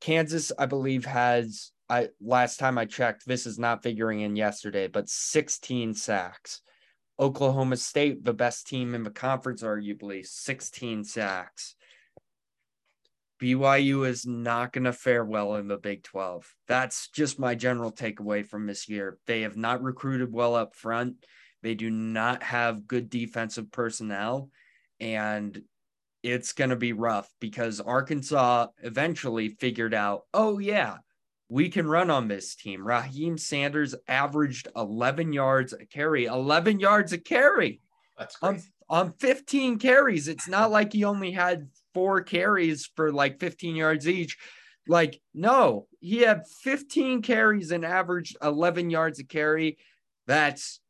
Kansas, 0.00 0.52
I 0.58 0.66
believe, 0.66 1.04
has 1.06 1.72
I 1.88 2.08
last 2.20 2.58
time 2.58 2.78
I 2.78 2.86
checked, 2.86 3.26
this 3.26 3.46
is 3.46 3.58
not 3.58 3.82
figuring 3.82 4.20
in 4.20 4.36
yesterday, 4.36 4.88
but 4.88 5.08
16 5.08 5.94
sacks. 5.94 6.60
Oklahoma 7.20 7.76
State, 7.76 8.24
the 8.24 8.32
best 8.32 8.66
team 8.66 8.94
in 8.94 9.02
the 9.02 9.10
conference, 9.10 9.62
arguably 9.62 10.26
16 10.26 11.04
sacks. 11.04 11.76
BYU 13.44 14.08
is 14.08 14.24
not 14.24 14.72
going 14.72 14.84
to 14.84 14.92
fare 14.92 15.22
well 15.22 15.56
in 15.56 15.68
the 15.68 15.76
Big 15.76 16.02
12. 16.02 16.50
That's 16.66 17.08
just 17.08 17.38
my 17.38 17.54
general 17.54 17.92
takeaway 17.92 18.46
from 18.46 18.66
this 18.66 18.88
year. 18.88 19.18
They 19.26 19.42
have 19.42 19.54
not 19.54 19.82
recruited 19.82 20.32
well 20.32 20.54
up 20.54 20.74
front. 20.74 21.16
They 21.62 21.74
do 21.74 21.90
not 21.90 22.42
have 22.42 22.86
good 22.86 23.10
defensive 23.10 23.70
personnel. 23.70 24.48
And 24.98 25.60
it's 26.22 26.54
going 26.54 26.70
to 26.70 26.76
be 26.76 26.94
rough 26.94 27.28
because 27.38 27.80
Arkansas 27.80 28.68
eventually 28.82 29.50
figured 29.50 29.92
out, 29.92 30.22
oh, 30.32 30.58
yeah, 30.58 30.96
we 31.50 31.68
can 31.68 31.86
run 31.86 32.10
on 32.10 32.28
this 32.28 32.54
team. 32.54 32.80
Raheim 32.80 33.38
Sanders 33.38 33.94
averaged 34.08 34.68
11 34.74 35.34
yards 35.34 35.74
a 35.74 35.84
carry, 35.84 36.24
11 36.24 36.80
yards 36.80 37.12
a 37.12 37.18
carry. 37.18 37.82
That's 38.18 38.36
crazy. 38.36 38.72
On, 38.88 39.08
on 39.08 39.12
15 39.12 39.78
carries. 39.78 40.28
It's 40.28 40.48
not 40.48 40.70
like 40.70 40.94
he 40.94 41.04
only 41.04 41.32
had 41.32 41.68
four 41.94 42.22
carries 42.22 42.90
for 42.96 43.12
like 43.12 43.40
15 43.40 43.76
yards 43.76 44.08
each. 44.08 44.36
Like, 44.86 45.20
no, 45.32 45.86
he 46.00 46.18
had 46.18 46.42
15 46.62 47.22
carries 47.22 47.70
and 47.70 47.84
averaged 47.84 48.36
11 48.42 48.90
yards 48.90 49.18
a 49.18 49.24
carry. 49.24 49.78
That's, 50.26 50.80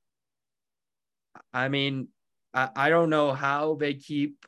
I 1.52 1.68
mean, 1.68 2.08
I, 2.52 2.70
I 2.74 2.88
don't 2.88 3.10
know 3.10 3.32
how 3.32 3.76
they 3.76 3.94
keep 3.94 4.44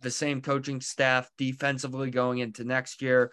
the 0.00 0.10
same 0.10 0.42
coaching 0.42 0.80
staff 0.80 1.30
defensively 1.38 2.10
going 2.10 2.38
into 2.38 2.64
next 2.64 3.00
year. 3.00 3.32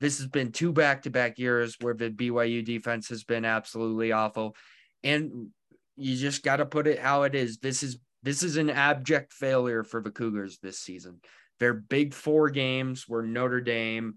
This 0.00 0.18
has 0.18 0.28
been 0.28 0.52
two 0.52 0.72
back 0.72 1.02
to 1.02 1.10
back 1.10 1.38
years 1.38 1.76
where 1.80 1.94
the 1.94 2.10
BYU 2.10 2.64
defense 2.64 3.08
has 3.08 3.24
been 3.24 3.44
absolutely 3.44 4.12
awful. 4.12 4.54
And 5.02 5.48
you 5.96 6.16
just 6.16 6.42
got 6.42 6.56
to 6.56 6.66
put 6.66 6.86
it 6.86 6.98
how 6.98 7.24
it 7.24 7.34
is. 7.34 7.58
This 7.58 7.82
is 7.82 7.98
this 8.22 8.42
is 8.42 8.56
an 8.56 8.70
abject 8.70 9.32
failure 9.32 9.82
for 9.82 10.00
the 10.00 10.10
Cougars 10.10 10.58
this 10.62 10.78
season. 10.78 11.20
Their 11.62 11.74
big 11.74 12.12
four 12.12 12.50
games 12.50 13.06
were 13.06 13.22
Notre 13.22 13.60
Dame, 13.60 14.16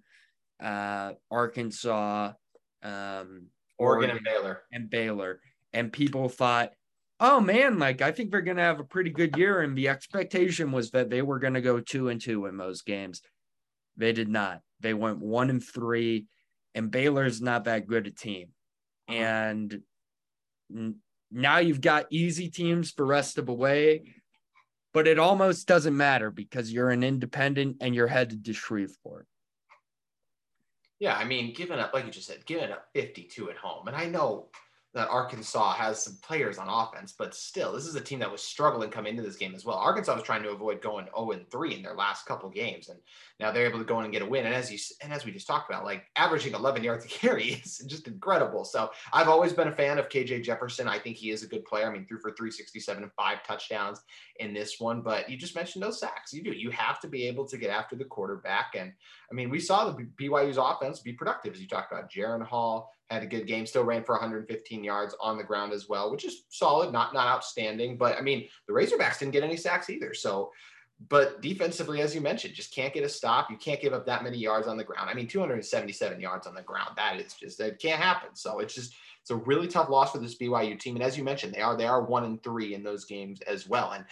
uh, 0.60 1.12
Arkansas, 1.30 2.32
um, 2.82 3.50
Oregon, 3.78 4.10
Oregon, 4.10 4.10
and 4.10 4.24
Baylor. 4.26 4.64
And 4.72 4.90
Baylor. 4.90 5.42
And 5.72 5.94
people 5.94 6.28
thought, 6.28 6.72
oh 7.20 7.40
man, 7.40 7.78
like 7.78 8.02
I 8.02 8.12
think 8.12 8.32
they're 8.32 8.42
going 8.42 8.58
to 8.58 8.64
have 8.64 8.80
a 8.80 8.84
pretty 8.84 9.12
good 9.12 9.38
year. 9.38 9.62
And 9.62 9.78
the 9.78 9.90
expectation 9.90 10.72
was 10.72 10.90
that 10.90 11.12
they 11.12 11.22
were 11.22 11.38
going 11.38 11.54
to 11.54 11.62
go 11.62 11.80
two 11.80 12.10
and 12.10 12.20
two 12.20 12.48
in 12.48 12.58
those 12.58 12.82
games. 12.82 13.22
They 13.96 14.12
did 14.12 14.28
not. 14.28 14.62
They 14.80 14.96
went 14.96 15.20
one 15.20 15.52
and 15.52 15.64
three, 15.64 16.26
and 16.74 16.90
Baylor's 16.90 17.44
not 17.44 17.66
that 17.66 17.86
good 17.86 18.08
a 18.08 18.12
team. 18.12 18.48
Uh-huh. 19.08 19.20
And 19.20 19.82
now 21.32 21.60
you've 21.60 21.82
got 21.82 22.08
easy 22.10 22.50
teams 22.50 22.90
for 22.90 23.06
rest 23.06 23.38
of 23.38 23.46
the 23.46 23.54
way 23.54 24.02
but 24.96 25.08
it 25.10 25.20
almost 25.20 25.68
doesn't 25.68 25.98
matter 25.98 26.32
because 26.32 26.72
you're 26.72 26.90
an 26.90 27.04
independent 27.04 27.76
and 27.82 27.94
you're 27.94 28.08
headed 28.08 28.46
to 28.46 28.54
Shreveport. 28.54 29.28
Yeah, 31.00 31.18
I 31.18 31.26
mean, 31.26 31.54
given 31.54 31.80
up, 31.80 31.94
like 31.94 32.06
you 32.06 32.12
just 32.12 32.28
said, 32.28 32.46
given 32.46 32.72
up 32.72 32.86
52 32.94 33.50
at 33.50 33.58
home, 33.58 33.90
and 33.90 33.96
I 33.98 34.06
know 34.06 34.48
that 34.96 35.10
Arkansas 35.10 35.74
has 35.74 36.02
some 36.02 36.18
players 36.24 36.58
on 36.58 36.70
offense, 36.70 37.14
but 37.18 37.36
still, 37.36 37.74
this 37.74 37.86
is 37.86 37.96
a 37.96 38.02
team 38.02 38.20
that 38.20 38.32
was 38.32 38.42
struggling 38.42 38.90
coming 38.90 39.12
into 39.12 39.28
this 39.28 39.36
game 39.36 39.54
as 39.54 39.66
well. 39.66 39.76
Arkansas 39.76 40.16
was 40.16 40.24
trying 40.24 40.42
to 40.42 40.52
avoid 40.52 40.82
going 40.82 41.06
0 41.14 41.32
and 41.32 41.52
3 41.52 41.76
in 41.76 41.84
their 41.84 41.96
last 41.96 42.26
couple 42.26 42.50
games, 42.50 42.88
and 42.88 42.98
now 43.38 43.52
they're 43.52 43.68
able 43.68 43.78
to 43.78 43.84
go 43.84 44.00
in 44.00 44.06
and 44.06 44.14
get 44.14 44.22
a 44.22 44.26
win. 44.26 44.46
And 44.46 44.56
as 44.56 44.72
you 44.72 44.80
and 45.04 45.12
as 45.12 45.26
we 45.26 45.34
just 45.34 45.48
talked 45.48 45.70
about, 45.70 45.84
like 45.84 46.06
averaging 46.16 46.54
11 46.54 46.82
yards 46.82 47.04
a 47.04 47.10
carry 47.10 47.44
is 47.66 47.80
just 47.80 48.08
incredible. 48.08 48.64
So 48.64 48.90
I've 49.12 49.28
always 49.28 49.52
been 49.52 49.68
a 49.68 49.76
fan 49.76 50.00
of 50.00 50.08
KJ 50.08 50.44
Jefferson. 50.44 50.88
I 50.88 50.98
think 50.98 51.18
he 51.18 51.30
is 51.30 51.44
a 51.44 51.48
good 51.48 51.66
player. 51.66 51.88
I 51.88 51.92
mean, 51.92 52.06
threw 52.08 52.20
for 52.20 52.32
367 52.32 53.04
and 53.04 53.12
five 53.18 53.44
touchdowns 53.44 54.02
in 54.40 54.54
this 54.54 54.80
one. 54.80 55.02
But 55.02 55.30
you 55.30 55.36
just 55.36 55.56
mentioned 55.56 55.84
those 55.84 56.00
sacks. 56.00 56.32
You 56.32 56.42
do. 56.42 56.52
You 56.52 56.70
have 56.72 57.02
to 57.02 57.10
be 57.10 57.28
able 57.28 57.46
to 57.48 57.58
get 57.58 57.70
after 57.70 57.98
the 57.98 58.06
quarterback. 58.06 58.76
And 58.78 58.94
I 59.30 59.34
mean, 59.34 59.50
we 59.50 59.60
saw 59.60 59.92
the 59.92 60.08
BYU's 60.18 60.58
offense 60.58 61.02
be 61.02 61.12
productive, 61.12 61.54
as 61.54 61.60
you 61.60 61.68
talked 61.68 61.92
about. 61.92 62.10
Jaren 62.10 62.46
Hall 62.46 62.94
had 63.10 63.24
a 63.24 63.28
good 63.28 63.48
game, 63.48 63.66
still 63.66 63.84
ran 63.84 64.04
for 64.04 64.14
115 64.14 64.84
yards 64.84 65.16
on 65.20 65.38
the 65.38 65.44
ground 65.44 65.74
as 65.74 65.88
well, 65.88 66.12
which 66.12 66.26
is 66.26 66.46
solid, 66.50 66.92
not 66.92 67.14
not 67.14 67.28
outstanding. 67.28 67.98
But 67.98 68.18
I 68.18 68.22
mean, 68.22 68.48
the 68.68 68.74
Razorbacks 68.74 69.20
didn't 69.20 69.34
get 69.34 69.44
any 69.44 69.58
sacks 69.58 69.90
either. 69.90 70.14
So, 70.14 70.52
but 71.10 71.42
defensively, 71.42 72.02
as 72.02 72.16
you 72.16 72.22
mentioned, 72.22 72.56
just 72.56 72.74
can't 72.74 72.94
get 72.94 73.04
a 73.04 73.10
stop. 73.10 73.52
You 73.52 73.58
can't 73.58 73.82
give 73.82 73.94
up 73.94 74.06
that 74.08 74.24
many 74.24 74.38
yards 74.38 74.68
on 74.68 74.78
the 74.78 74.84
ground. 74.84 75.10
I 75.10 75.14
mean, 75.14 75.28
277 75.28 76.20
yards 76.20 76.48
on 76.48 76.56
the 76.56 76.62
ground. 76.64 76.92
That 76.96 77.20
is 77.20 77.34
just 77.34 77.58
that 77.60 77.80
can't 77.80 78.02
happen. 78.02 78.30
So 78.34 78.60
it's 78.60 78.74
just 78.74 78.96
it's 79.22 79.32
a 79.32 79.36
really 79.36 79.68
tough 79.68 79.90
loss 79.90 80.12
for 80.12 80.20
this 80.20 80.38
BYU 80.38 80.80
team. 80.80 80.96
And 80.96 81.04
as 81.04 81.18
you 81.18 81.24
mentioned, 81.24 81.54
they 81.54 81.62
are 81.62 81.78
they 81.78 81.88
are 81.88 82.04
one 82.04 82.24
and 82.24 82.42
three 82.42 82.74
in 82.74 82.84
those 82.84 83.06
games 83.06 83.42
as 83.42 83.68
well. 83.68 83.92
And 83.92 84.06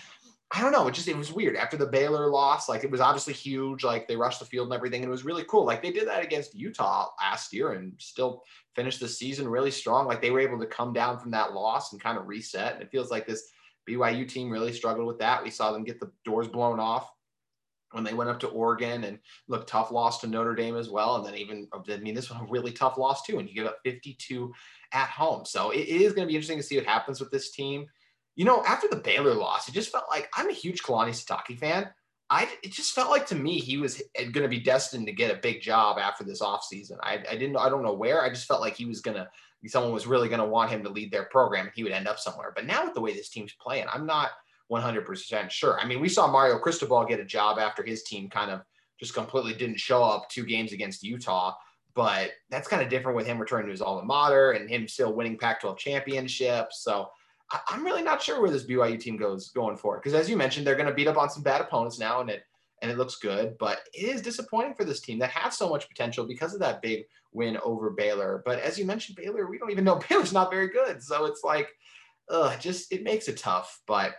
I 0.56 0.62
don't 0.62 0.72
know. 0.72 0.88
It 0.88 0.94
just 0.94 1.08
it 1.08 1.18
was 1.18 1.34
weird 1.34 1.56
after 1.56 1.78
the 1.78 1.88
Baylor 1.88 2.28
loss. 2.28 2.70
Like 2.70 2.84
it 2.84 2.92
was 2.92 3.02
obviously 3.02 3.34
huge. 3.34 3.84
Like 3.84 4.08
they 4.08 4.16
rushed 4.16 4.40
the 4.40 4.46
field 4.46 4.68
and 4.68 4.74
everything, 4.76 5.02
and 5.02 5.10
it 5.10 5.12
was 5.12 5.26
really 5.26 5.46
cool. 5.46 5.66
Like 5.66 5.82
they 5.82 5.92
did 5.92 6.08
that 6.08 6.24
against 6.24 6.54
Utah 6.54 7.10
last 7.20 7.52
year 7.52 7.72
and 7.72 7.94
still 7.98 8.44
finished 8.76 9.00
the 9.00 9.08
season 9.08 9.48
really 9.48 9.72
strong. 9.72 10.06
Like 10.06 10.22
they 10.22 10.30
were 10.30 10.40
able 10.40 10.60
to 10.60 10.68
come 10.68 10.94
down 10.94 11.18
from 11.18 11.32
that 11.32 11.54
loss 11.54 11.92
and 11.92 12.02
kind 12.02 12.20
of 12.20 12.28
reset. 12.28 12.76
And 12.76 12.84
it 12.84 12.92
feels 12.92 13.10
like 13.10 13.26
this 13.26 13.52
BYU 13.90 14.30
team 14.30 14.52
really 14.52 14.74
struggled 14.74 15.08
with 15.08 15.18
that. 15.20 15.44
We 15.44 15.50
saw 15.50 15.72
them 15.72 15.84
get 15.84 16.00
the 16.00 16.12
doors 16.24 16.48
blown 16.48 16.80
off 16.80 17.12
when 17.90 18.04
they 18.04 18.14
went 18.14 18.30
up 18.30 18.40
to 18.42 18.48
Oregon 18.48 19.06
and 19.06 19.18
look 19.48 19.66
tough 19.66 19.90
loss 19.90 20.22
to 20.22 20.28
Notre 20.28 20.54
Dame 20.54 20.78
as 20.78 20.90
well. 20.90 21.16
And 21.16 21.26
then 21.26 21.34
even 21.34 21.68
I 21.74 21.98
mean 21.98 22.14
this 22.14 22.30
was 22.30 22.40
a 22.40 22.52
really 22.52 22.72
tough 22.72 23.00
loss 23.00 23.24
too. 23.24 23.40
And 23.40 23.50
you 23.50 23.56
give 23.56 23.66
up 23.66 23.80
52 23.84 24.54
at 24.92 25.10
home. 25.10 25.46
So 25.46 25.72
it 25.72 25.88
is 25.88 26.14
going 26.14 26.28
to 26.28 26.32
be 26.32 26.36
interesting 26.36 26.58
to 26.58 26.64
see 26.64 26.78
what 26.78 26.86
happens 26.86 27.20
with 27.20 27.32
this 27.32 27.50
team 27.50 27.88
you 28.36 28.46
know, 28.46 28.64
after 28.66 28.88
the 28.88 28.96
Baylor 28.96 29.34
loss, 29.34 29.68
it 29.68 29.74
just 29.74 29.92
felt 29.92 30.06
like 30.10 30.30
I'm 30.36 30.50
a 30.50 30.54
huge 30.54 30.82
Kalani 30.82 31.10
Sitake 31.10 31.58
fan. 31.60 31.90
I 32.30 32.48
it 32.64 32.72
just 32.72 32.94
felt 32.94 33.12
like 33.12 33.28
to 33.28 33.36
me 33.36 33.60
he 33.60 33.78
was 33.78 34.02
eh, 34.16 34.24
going 34.24 34.44
to 34.44 34.48
be 34.48 34.60
destined 34.60 35.06
to 35.08 35.14
get 35.14 35.36
a 35.36 35.40
big 35.40 35.62
job 35.62 36.00
after 36.00 36.24
this 36.24 36.42
offseason. 36.42 36.98
I, 37.02 37.24
I 37.30 37.36
didn't 37.36 37.58
I 37.58 37.70
don't 37.70 37.84
know 37.84 37.94
where. 37.94 38.24
I 38.24 38.30
just 38.30 38.48
felt 38.48 38.62
like 38.62 38.76
he 38.76 38.86
was 38.86 39.02
going 39.02 39.18
to 39.18 39.28
someone 39.68 39.94
was 39.94 40.08
really 40.08 40.28
going 40.28 40.42
to 40.42 40.48
want 40.48 40.72
him 40.72 40.84
to 40.84 40.90
lead 40.90 41.12
their 41.12 41.26
program 41.26 41.66
and 41.66 41.76
he 41.76 41.84
would 41.84 41.92
end 41.92 42.08
up 42.08 42.20
somewhere. 42.20 42.52
But 42.56 42.66
now 42.66 42.84
with 42.84 42.94
the 42.94 43.02
way 43.02 43.14
this 43.14 43.30
team's 43.30 43.54
playing, 43.54 43.86
I'm 43.94 44.06
not 44.06 44.32
100% 44.72 45.50
sure. 45.50 45.80
I 45.80 45.86
mean, 45.86 46.02
we 46.02 46.10
saw 46.10 46.28
Mario 46.28 46.58
Cristobal 46.58 47.06
get 47.06 47.20
a 47.20 47.26
job 47.26 47.60
after 47.60 47.84
his 47.84 48.04
team 48.04 48.30
kind 48.30 48.52
of 48.52 48.62
just 49.00 49.14
completely 49.14 49.54
didn't 49.54 49.80
show 49.80 50.04
up 50.04 50.30
two 50.30 50.46
games 50.46 50.74
against 50.74 51.04
Utah. 51.04 51.54
but 51.96 52.32
that's 52.50 52.68
kind 52.68 52.82
of 52.82 52.90
different 52.90 53.16
with 53.16 53.28
him 53.28 53.38
returning 53.40 53.68
to 53.68 53.72
his 53.72 53.82
alma 53.82 54.04
mater 54.04 54.52
and 54.52 54.70
him 54.70 54.88
still 54.88 55.14
winning 55.14 55.38
Pac-12 55.38 55.78
championships. 55.78 56.84
So 56.84 57.10
I, 57.54 57.76
am 57.76 57.86
really 57.86 58.02
not 58.02 58.22
sure 58.22 58.42
where 58.42 58.52
this 58.52 58.66
BYU 58.66 59.00
team 59.00 59.16
goes 59.16 59.50
going 59.50 59.78
forward 59.78 60.02
because, 60.02 60.14
as 60.14 60.30
you 60.30 60.36
mentioned, 60.36 60.66
they're 60.66 60.76
going 60.76 60.88
to 60.88 60.94
beat 60.94 61.08
up 61.08 61.18
on 61.18 61.30
some 61.30 61.44
bad 61.44 61.62
opponents 61.62 62.00
now, 62.00 62.22
and 62.22 62.30
it 62.30 62.44
and 62.82 62.92
it 62.92 62.98
looks 62.98 63.16
good. 63.16 63.58
But 63.60 63.80
it 63.94 64.10
is 64.10 64.22
disappointing 64.22 64.74
for 64.74 64.84
this 64.84 65.00
team 65.00 65.20
that 65.20 65.30
has 65.30 65.58
so 65.58 65.70
much 65.70 65.88
potential 65.88 66.26
because 66.26 66.54
of 66.54 66.60
that 66.62 66.82
big 66.82 67.06
win 67.32 67.58
over 67.64 67.92
Baylor. 67.92 68.42
But 68.46 68.60
as 68.60 68.78
you 68.78 68.86
mentioned, 68.86 69.18
Baylor, 69.18 69.48
we 69.48 69.58
don't 69.58 69.72
even 69.72 69.84
know 69.84 70.02
Baylor's 70.10 70.34
not 70.34 70.52
very 70.52 70.68
good, 70.68 71.02
so 71.02 71.26
it's 71.26 71.44
like, 71.44 71.70
uh, 72.30 72.58
just 72.58 72.92
it 72.92 73.04
makes 73.04 73.28
it 73.28 73.38
tough. 73.38 73.82
But 73.88 74.16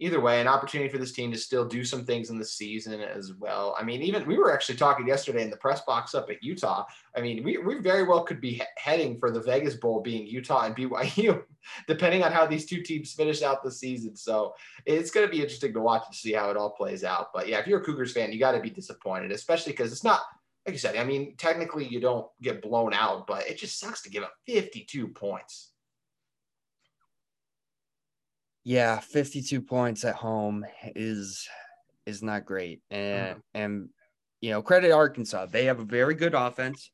either 0.00 0.20
way, 0.20 0.40
an 0.40 0.46
opportunity 0.46 0.88
for 0.88 0.98
this 0.98 1.12
team 1.12 1.32
to 1.32 1.38
still 1.38 1.64
do 1.64 1.84
some 1.84 2.04
things 2.04 2.30
in 2.30 2.38
the 2.38 2.44
season 2.44 3.00
as 3.00 3.34
well. 3.34 3.76
I 3.78 3.82
mean, 3.82 4.00
even 4.02 4.26
we 4.26 4.38
were 4.38 4.52
actually 4.52 4.76
talking 4.76 5.08
yesterday 5.08 5.42
in 5.42 5.50
the 5.50 5.56
press 5.56 5.80
box 5.82 6.14
up 6.14 6.30
at 6.30 6.42
Utah. 6.42 6.84
I 7.16 7.20
mean, 7.20 7.42
we, 7.42 7.58
we 7.58 7.78
very 7.78 8.04
well 8.04 8.22
could 8.22 8.40
be 8.40 8.54
he- 8.54 8.62
heading 8.76 9.18
for 9.18 9.30
the 9.30 9.40
Vegas 9.40 9.74
Bowl 9.74 10.00
being 10.00 10.26
Utah 10.26 10.64
and 10.64 10.76
BYU, 10.76 11.42
depending 11.88 12.22
on 12.22 12.32
how 12.32 12.46
these 12.46 12.66
two 12.66 12.82
teams 12.82 13.12
finish 13.12 13.42
out 13.42 13.64
the 13.64 13.70
season. 13.70 14.14
So 14.14 14.54
it's 14.86 15.10
going 15.10 15.26
to 15.26 15.30
be 15.30 15.42
interesting 15.42 15.72
to 15.72 15.80
watch 15.80 16.04
and 16.06 16.14
see 16.14 16.32
how 16.32 16.50
it 16.50 16.56
all 16.56 16.70
plays 16.70 17.02
out. 17.02 17.32
But 17.34 17.48
yeah, 17.48 17.58
if 17.58 17.66
you're 17.66 17.80
a 17.80 17.84
Cougars 17.84 18.12
fan, 18.12 18.32
you 18.32 18.38
got 18.38 18.52
to 18.52 18.60
be 18.60 18.70
disappointed, 18.70 19.32
especially 19.32 19.72
because 19.72 19.92
it's 19.92 20.04
not. 20.04 20.20
Like 20.66 20.74
you 20.74 20.78
said, 20.80 20.96
I 20.96 21.04
mean, 21.04 21.34
technically 21.38 21.86
you 21.86 21.98
don't 21.98 22.26
get 22.42 22.60
blown 22.60 22.92
out, 22.92 23.26
but 23.26 23.48
it 23.48 23.56
just 23.56 23.80
sucks 23.80 24.02
to 24.02 24.10
give 24.10 24.22
up 24.22 24.34
52 24.46 25.08
points. 25.08 25.70
Yeah, 28.64 29.00
52 29.00 29.62
points 29.62 30.04
at 30.04 30.14
home 30.14 30.64
is 30.94 31.48
is 32.06 32.22
not 32.22 32.46
great. 32.46 32.80
And 32.90 33.30
mm-hmm. 33.30 33.38
and 33.54 33.88
you 34.40 34.50
know, 34.50 34.62
credit 34.62 34.92
Arkansas. 34.92 35.46
They 35.46 35.64
have 35.64 35.80
a 35.80 35.84
very 35.84 36.14
good 36.14 36.34
offense, 36.34 36.90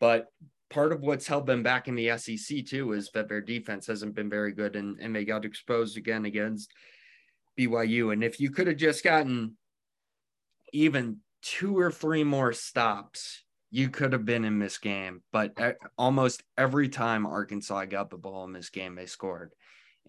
but 0.00 0.26
part 0.70 0.92
of 0.92 1.00
what's 1.00 1.26
held 1.26 1.46
them 1.46 1.62
back 1.62 1.88
in 1.88 1.94
the 1.94 2.16
SEC 2.18 2.64
too 2.66 2.92
is 2.92 3.10
that 3.14 3.28
their 3.28 3.40
defense 3.40 3.86
hasn't 3.86 4.14
been 4.14 4.28
very 4.28 4.52
good 4.52 4.76
and, 4.76 4.98
and 5.00 5.14
they 5.14 5.24
got 5.24 5.44
exposed 5.44 5.96
again 5.96 6.26
against 6.26 6.70
BYU. 7.58 8.12
And 8.12 8.22
if 8.22 8.38
you 8.38 8.50
could 8.50 8.66
have 8.66 8.76
just 8.76 9.02
gotten 9.02 9.56
even 10.72 11.18
two 11.42 11.78
or 11.78 11.90
three 11.90 12.24
more 12.24 12.52
stops, 12.52 13.44
you 13.70 13.88
could 13.88 14.12
have 14.12 14.24
been 14.24 14.44
in 14.44 14.58
this 14.58 14.78
game. 14.78 15.22
But 15.32 15.58
almost 15.96 16.42
every 16.56 16.88
time 16.88 17.26
Arkansas 17.26 17.86
got 17.86 18.10
the 18.10 18.16
ball 18.18 18.44
in 18.44 18.52
this 18.52 18.70
game, 18.70 18.94
they 18.94 19.06
scored. 19.06 19.52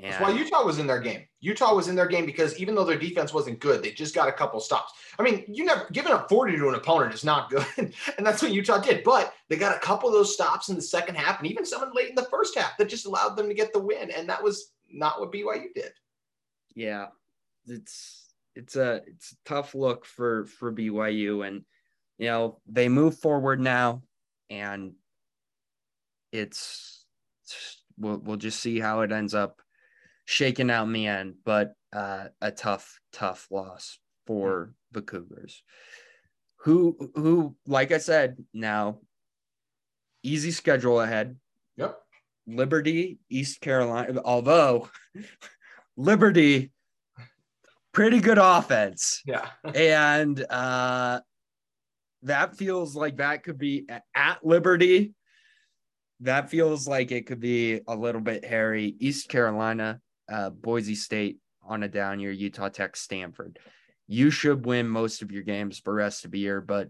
And 0.01 0.13
That's 0.13 0.21
why 0.21 0.31
Utah 0.31 0.63
was 0.63 0.79
in 0.79 0.87
their 0.87 1.01
game. 1.01 1.25
Utah 1.41 1.75
was 1.75 1.89
in 1.89 1.95
their 1.95 2.07
game 2.07 2.25
because 2.25 2.57
even 2.57 2.73
though 2.73 2.85
their 2.85 2.97
defense 2.97 3.33
wasn't 3.33 3.59
good, 3.59 3.83
they 3.83 3.91
just 3.91 4.15
got 4.15 4.29
a 4.29 4.31
couple 4.31 4.61
stops. 4.61 4.93
I 5.17 5.23
mean, 5.23 5.43
you 5.49 5.65
never 5.65 5.87
giving 5.91 6.13
up 6.13 6.29
40 6.29 6.55
to 6.55 6.69
an 6.69 6.75
opponent 6.75 7.13
is 7.13 7.25
not 7.25 7.49
good. 7.49 7.65
and 7.77 8.25
that's 8.25 8.41
what 8.41 8.53
Utah 8.53 8.77
did. 8.77 9.03
But 9.03 9.33
they 9.49 9.57
got 9.57 9.75
a 9.75 9.79
couple 9.79 10.07
of 10.07 10.13
those 10.13 10.33
stops 10.33 10.69
in 10.69 10.75
the 10.75 10.81
second 10.81 11.15
half 11.15 11.39
and 11.39 11.51
even 11.51 11.65
some 11.65 11.91
late 11.93 12.09
in 12.09 12.15
the 12.15 12.23
first 12.31 12.57
half 12.57 12.77
that 12.77 12.87
just 12.87 13.07
allowed 13.07 13.35
them 13.35 13.49
to 13.49 13.53
get 13.53 13.73
the 13.73 13.79
win. 13.79 14.09
And 14.09 14.29
that 14.29 14.41
was 14.41 14.71
not 14.89 15.19
what 15.19 15.33
BYU 15.33 15.73
did. 15.75 15.91
Yeah. 16.75 17.07
It's 17.67 18.33
it's 18.55 18.77
a 18.77 19.01
it's 19.05 19.33
a 19.33 19.35
tough 19.43 19.75
look 19.75 20.05
for 20.05 20.45
for 20.45 20.71
BYU. 20.71 21.45
And 21.45 21.65
you 22.17 22.27
know, 22.27 22.61
they 22.67 22.87
move 22.87 23.19
forward 23.19 23.59
now 23.59 24.03
and 24.49 24.93
it's 26.31 27.03
we'll 27.97 28.19
we'll 28.19 28.37
just 28.37 28.61
see 28.61 28.79
how 28.79 29.01
it 29.01 29.11
ends 29.11 29.33
up 29.33 29.61
shaken 30.29 30.69
out 30.69 30.85
in 30.85 30.93
the 30.93 31.07
end, 31.07 31.33
but 31.43 31.73
uh, 31.91 32.25
a 32.39 32.51
tough, 32.51 32.99
tough 33.11 33.47
loss 33.49 33.97
for 34.27 34.75
the 34.91 35.01
Cougars. 35.01 35.63
Who, 36.65 37.11
who, 37.15 37.55
like 37.65 37.91
I 37.91 37.97
said, 37.97 38.37
now 38.53 38.99
easy 40.21 40.51
schedule 40.51 41.01
ahead. 41.01 41.35
Yep. 41.77 41.97
Liberty, 42.45 43.17
East 43.27 43.59
Carolina. 43.59 44.21
Although 44.23 44.89
Liberty, 45.97 46.71
pretty 47.91 48.19
good 48.19 48.37
offense. 48.37 49.23
Yeah. 49.25 49.47
and 49.73 50.39
uh, 50.47 51.21
that 52.21 52.55
feels 52.55 52.95
like 52.95 53.17
that 53.17 53.41
could 53.41 53.57
be 53.57 53.87
at 54.13 54.45
Liberty. 54.45 55.15
That 56.19 56.51
feels 56.51 56.87
like 56.87 57.11
it 57.11 57.25
could 57.25 57.39
be 57.39 57.79
a 57.87 57.95
little 57.95 58.21
bit 58.21 58.45
hairy. 58.45 58.95
East 58.99 59.27
Carolina, 59.27 59.99
uh, 60.31 60.49
Boise 60.49 60.95
State 60.95 61.37
on 61.63 61.83
a 61.83 61.87
down 61.87 62.19
year, 62.19 62.31
Utah 62.31 62.69
Tech, 62.69 62.95
Stanford. 62.95 63.59
You 64.07 64.31
should 64.31 64.65
win 64.65 64.87
most 64.87 65.21
of 65.21 65.31
your 65.31 65.43
games 65.43 65.79
for 65.79 65.93
rest 65.93 66.25
of 66.25 66.31
the 66.31 66.39
year, 66.39 66.61
but 66.61 66.89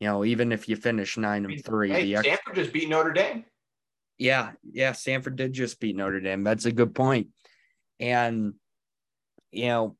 you 0.00 0.06
know, 0.06 0.24
even 0.24 0.52
if 0.52 0.68
you 0.68 0.76
finish 0.76 1.16
nine 1.16 1.44
and 1.44 1.64
three, 1.64 1.90
hey, 1.90 2.14
the 2.14 2.22
Stanford 2.22 2.54
just 2.54 2.72
beat 2.72 2.88
Notre 2.88 3.12
Dame. 3.12 3.44
Yeah, 4.16 4.52
yeah, 4.72 4.92
Stanford 4.92 5.36
did 5.36 5.52
just 5.52 5.80
beat 5.80 5.96
Notre 5.96 6.20
Dame. 6.20 6.44
That's 6.44 6.64
a 6.64 6.72
good 6.72 6.94
point. 6.94 7.28
And 7.98 8.54
you 9.50 9.66
know, 9.66 9.96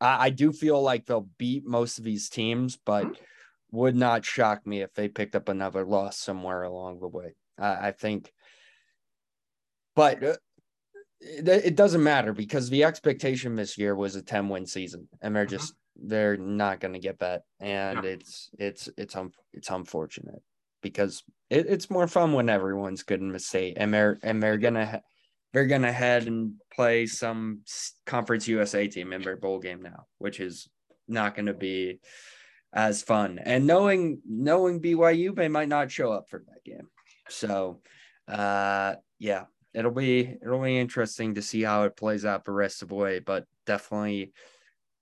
I, 0.00 0.26
I 0.26 0.30
do 0.30 0.52
feel 0.52 0.80
like 0.82 1.06
they'll 1.06 1.28
beat 1.38 1.64
most 1.64 1.98
of 1.98 2.04
these 2.04 2.28
teams, 2.28 2.76
but 2.84 3.04
mm-hmm. 3.04 3.76
would 3.76 3.96
not 3.96 4.24
shock 4.24 4.66
me 4.66 4.82
if 4.82 4.92
they 4.94 5.08
picked 5.08 5.36
up 5.36 5.48
another 5.48 5.84
loss 5.84 6.18
somewhere 6.18 6.62
along 6.62 7.00
the 7.00 7.08
way. 7.08 7.34
I, 7.58 7.88
I 7.88 7.90
think, 7.92 8.32
but 9.94 10.38
it 11.24 11.76
doesn't 11.76 12.02
matter 12.02 12.32
because 12.32 12.68
the 12.68 12.84
expectation 12.84 13.56
this 13.56 13.78
year 13.78 13.94
was 13.94 14.16
a 14.16 14.22
10 14.22 14.48
win 14.48 14.66
season 14.66 15.08
and 15.22 15.34
they're 15.34 15.46
just 15.46 15.74
they're 15.96 16.36
not 16.36 16.80
going 16.80 16.94
to 16.94 17.00
get 17.00 17.20
that. 17.20 17.42
And 17.60 18.04
yeah. 18.04 18.10
it's 18.10 18.50
it's 18.58 18.88
it's 18.96 19.16
um 19.16 19.32
it's 19.52 19.70
unfortunate 19.70 20.42
because 20.82 21.22
it, 21.50 21.66
it's 21.68 21.90
more 21.90 22.06
fun 22.06 22.32
when 22.32 22.48
everyone's 22.48 23.02
good 23.02 23.20
in 23.20 23.32
the 23.32 23.38
state 23.38 23.76
and 23.78 23.92
they're 23.92 24.18
and 24.22 24.42
they're 24.42 24.58
gonna 24.58 25.02
they're 25.52 25.66
gonna 25.66 25.92
head 25.92 26.26
and 26.26 26.54
play 26.74 27.06
some 27.06 27.60
conference 28.06 28.46
usa 28.48 28.88
team 28.88 29.12
in 29.12 29.22
their 29.22 29.36
bowl 29.36 29.58
game 29.58 29.82
now 29.82 30.04
which 30.18 30.40
is 30.40 30.68
not 31.08 31.34
going 31.34 31.46
to 31.46 31.54
be 31.54 32.00
as 32.72 33.02
fun. 33.02 33.38
And 33.38 33.66
knowing 33.66 34.20
knowing 34.28 34.80
byu 34.80 35.34
they 35.34 35.48
might 35.48 35.68
not 35.68 35.90
show 35.90 36.12
up 36.12 36.28
for 36.28 36.44
that 36.48 36.64
game. 36.64 36.88
So 37.28 37.80
uh 38.28 38.96
yeah 39.18 39.44
it'll 39.74 39.90
be 39.90 40.36
it'll 40.40 40.62
be 40.62 40.78
interesting 40.78 41.34
to 41.34 41.42
see 41.42 41.62
how 41.62 41.82
it 41.82 41.96
plays 41.96 42.24
out 42.24 42.44
the 42.44 42.52
rest 42.52 42.82
of 42.82 42.88
the 42.88 42.94
way, 42.94 43.18
but 43.18 43.44
definitely 43.66 44.32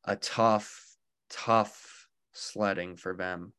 a 0.04 0.16
tough, 0.16 0.96
tough 1.30 2.08
sledding 2.32 2.96
for 2.96 3.14
them 3.14 3.52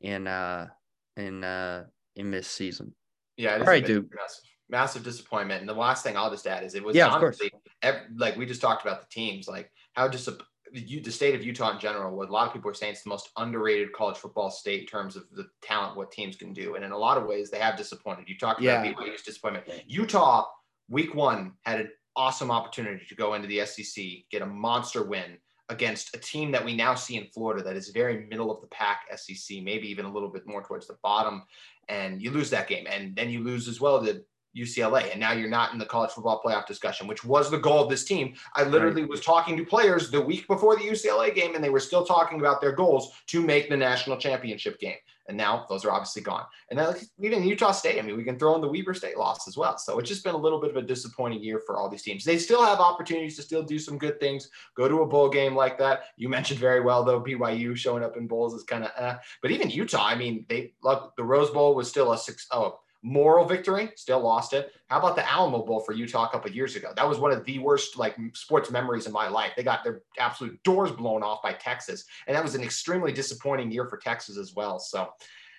in 0.00 0.26
uh 0.26 0.68
in 1.16 1.44
uh 1.44 1.84
in 2.16 2.30
this 2.30 2.48
season. 2.48 2.94
Yeah, 3.36 3.58
all 3.58 3.64
right, 3.64 3.84
dude. 3.84 4.08
Massive, 4.14 4.44
massive, 4.70 5.04
disappointment. 5.04 5.60
And 5.60 5.68
the 5.68 5.74
last 5.74 6.02
thing 6.02 6.16
I'll 6.16 6.30
just 6.30 6.46
add 6.46 6.64
is 6.64 6.74
it 6.74 6.82
was 6.82 6.96
yeah, 6.96 7.08
honestly, 7.08 7.52
every, 7.82 8.00
like 8.16 8.36
we 8.36 8.46
just 8.46 8.62
talked 8.62 8.84
about 8.84 9.02
the 9.02 9.08
teams, 9.10 9.46
like 9.46 9.70
how 9.92 10.08
just 10.08 10.28
the, 10.72 11.00
the 11.00 11.10
state 11.10 11.34
of 11.34 11.44
Utah 11.44 11.72
in 11.72 11.80
general, 11.80 12.16
what 12.16 12.28
a 12.28 12.32
lot 12.32 12.46
of 12.46 12.52
people 12.52 12.70
are 12.70 12.74
saying 12.74 12.92
it's 12.92 13.02
the 13.02 13.10
most 13.10 13.30
underrated 13.36 13.92
college 13.92 14.16
football 14.16 14.50
state 14.50 14.80
in 14.80 14.86
terms 14.86 15.16
of 15.16 15.24
the 15.32 15.46
talent, 15.62 15.96
what 15.96 16.10
teams 16.10 16.36
can 16.36 16.52
do. 16.52 16.74
And 16.74 16.84
in 16.84 16.92
a 16.92 16.98
lot 16.98 17.18
of 17.18 17.26
ways, 17.26 17.50
they 17.50 17.58
have 17.58 17.76
disappointed. 17.76 18.28
You 18.28 18.38
talked 18.38 18.60
yeah. 18.60 18.82
about 18.82 18.96
BYU's 18.96 19.22
disappointment. 19.22 19.66
Utah, 19.86 20.46
week 20.88 21.14
one, 21.14 21.52
had 21.64 21.80
an 21.80 21.90
awesome 22.16 22.50
opportunity 22.50 23.04
to 23.06 23.14
go 23.14 23.34
into 23.34 23.48
the 23.48 23.64
SEC, 23.66 24.04
get 24.30 24.42
a 24.42 24.46
monster 24.46 25.04
win 25.04 25.38
against 25.68 26.14
a 26.14 26.18
team 26.18 26.52
that 26.52 26.64
we 26.64 26.76
now 26.76 26.94
see 26.94 27.16
in 27.16 27.26
Florida 27.26 27.62
that 27.62 27.76
is 27.76 27.88
very 27.88 28.26
middle 28.26 28.50
of 28.52 28.60
the 28.60 28.68
pack 28.68 29.00
SEC, 29.16 29.62
maybe 29.62 29.88
even 29.88 30.04
a 30.04 30.12
little 30.12 30.28
bit 30.28 30.46
more 30.46 30.62
towards 30.62 30.86
the 30.86 30.96
bottom. 31.02 31.42
And 31.88 32.22
you 32.22 32.30
lose 32.30 32.50
that 32.50 32.68
game. 32.68 32.86
And 32.88 33.14
then 33.16 33.30
you 33.30 33.42
lose 33.42 33.68
as 33.68 33.80
well 33.80 34.04
to 34.04 34.22
UCLA, 34.56 35.10
and 35.10 35.20
now 35.20 35.32
you're 35.32 35.50
not 35.50 35.72
in 35.72 35.78
the 35.78 35.86
college 35.86 36.10
football 36.10 36.40
playoff 36.44 36.66
discussion, 36.66 37.06
which 37.06 37.24
was 37.24 37.50
the 37.50 37.58
goal 37.58 37.82
of 37.82 37.90
this 37.90 38.04
team. 38.04 38.34
I 38.54 38.64
literally 38.64 39.02
right. 39.02 39.10
was 39.10 39.20
talking 39.20 39.56
to 39.56 39.64
players 39.64 40.10
the 40.10 40.20
week 40.20 40.46
before 40.46 40.76
the 40.76 40.84
UCLA 40.84 41.34
game, 41.34 41.54
and 41.54 41.62
they 41.62 41.70
were 41.70 41.80
still 41.80 42.04
talking 42.04 42.40
about 42.40 42.60
their 42.60 42.72
goals 42.72 43.12
to 43.28 43.40
make 43.40 43.68
the 43.68 43.76
national 43.76 44.16
championship 44.16 44.78
game. 44.78 44.96
And 45.28 45.36
now 45.36 45.66
those 45.68 45.84
are 45.84 45.90
obviously 45.90 46.22
gone. 46.22 46.44
And 46.70 46.78
then 46.78 46.94
even 47.20 47.42
Utah 47.42 47.72
State, 47.72 47.98
I 47.98 48.02
mean, 48.02 48.16
we 48.16 48.24
can 48.24 48.38
throw 48.38 48.54
in 48.54 48.60
the 48.60 48.68
Weber 48.68 48.94
State 48.94 49.18
loss 49.18 49.48
as 49.48 49.56
well. 49.56 49.76
So 49.78 49.98
it's 49.98 50.08
just 50.08 50.24
been 50.24 50.34
a 50.34 50.38
little 50.38 50.60
bit 50.60 50.70
of 50.70 50.76
a 50.76 50.82
disappointing 50.82 51.42
year 51.42 51.60
for 51.66 51.76
all 51.76 51.88
these 51.88 52.02
teams. 52.02 52.24
They 52.24 52.38
still 52.38 52.64
have 52.64 52.78
opportunities 52.78 53.36
to 53.36 53.42
still 53.42 53.62
do 53.62 53.78
some 53.78 53.98
good 53.98 54.20
things, 54.20 54.50
go 54.76 54.88
to 54.88 55.02
a 55.02 55.06
bowl 55.06 55.28
game 55.28 55.54
like 55.54 55.78
that. 55.78 56.04
You 56.16 56.28
mentioned 56.28 56.60
very 56.60 56.80
well, 56.80 57.04
though, 57.04 57.20
BYU 57.20 57.76
showing 57.76 58.04
up 58.04 58.16
in 58.16 58.26
bowls 58.26 58.54
is 58.54 58.62
kind 58.62 58.84
of, 58.84 58.90
eh. 58.96 59.16
but 59.42 59.50
even 59.50 59.70
Utah, 59.70 60.06
I 60.06 60.14
mean, 60.14 60.46
they 60.48 60.72
look, 60.82 61.14
the 61.16 61.24
Rose 61.24 61.50
Bowl 61.50 61.74
was 61.74 61.88
still 61.88 62.12
a 62.12 62.18
six, 62.18 62.46
oh, 62.52 62.80
moral 63.06 63.44
victory, 63.44 63.88
still 63.94 64.18
lost 64.18 64.52
it. 64.52 64.72
How 64.88 64.98
about 64.98 65.14
the 65.14 65.30
Alamo 65.30 65.64
Bowl 65.64 65.78
for 65.78 65.92
Utah 65.92 66.26
a 66.26 66.28
couple 66.28 66.50
years 66.50 66.74
ago? 66.74 66.92
That 66.96 67.08
was 67.08 67.18
one 67.18 67.30
of 67.30 67.44
the 67.44 67.60
worst 67.60 67.96
like 67.96 68.16
sports 68.34 68.68
memories 68.68 69.06
in 69.06 69.12
my 69.12 69.28
life. 69.28 69.52
They 69.56 69.62
got 69.62 69.84
their 69.84 70.02
absolute 70.18 70.60
doors 70.64 70.90
blown 70.90 71.22
off 71.22 71.40
by 71.40 71.52
Texas, 71.52 72.04
and 72.26 72.34
that 72.34 72.42
was 72.42 72.56
an 72.56 72.64
extremely 72.64 73.12
disappointing 73.12 73.70
year 73.70 73.86
for 73.86 73.96
Texas 73.96 74.36
as 74.36 74.54
well. 74.56 74.80
So, 74.80 75.08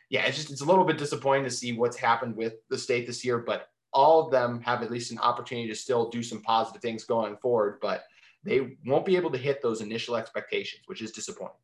yeah, 0.10 0.26
it's 0.26 0.36
just 0.36 0.52
it's 0.52 0.60
a 0.60 0.66
little 0.66 0.84
bit 0.84 0.98
disappointing 0.98 1.46
to 1.46 1.50
see 1.50 1.72
what's 1.72 1.96
happened 1.96 2.36
with 2.36 2.56
the 2.70 2.78
state 2.78 3.08
this 3.08 3.24
year, 3.24 3.38
but 3.38 3.70
all 3.94 4.26
of 4.26 4.30
them 4.30 4.60
have 4.62 4.84
at 4.84 4.92
least 4.92 5.14
an 5.14 5.20
opportunity 5.20 5.70
to 5.70 5.76
still 5.76 6.10
do 6.10 6.22
some 6.22 6.42
positive 6.42 6.82
things 6.82 7.06
going 7.06 7.38
forward, 7.38 7.80
but 7.82 8.04
they 8.44 8.76
won't 8.86 9.06
be 9.06 9.16
able 9.16 9.32
to 9.32 9.38
hit 9.38 9.62
those 9.62 9.80
initial 9.80 10.18
expectations, 10.18 10.84
which 10.88 11.02
is 11.02 11.12
disappointing. 11.12 11.56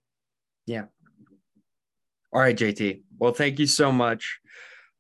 Yeah. 0.66 0.86
All 2.32 2.40
right, 2.40 2.58
JT. 2.58 3.02
Well, 3.20 3.34
thank 3.34 3.60
you 3.60 3.68
so 3.68 3.92
much 3.92 4.40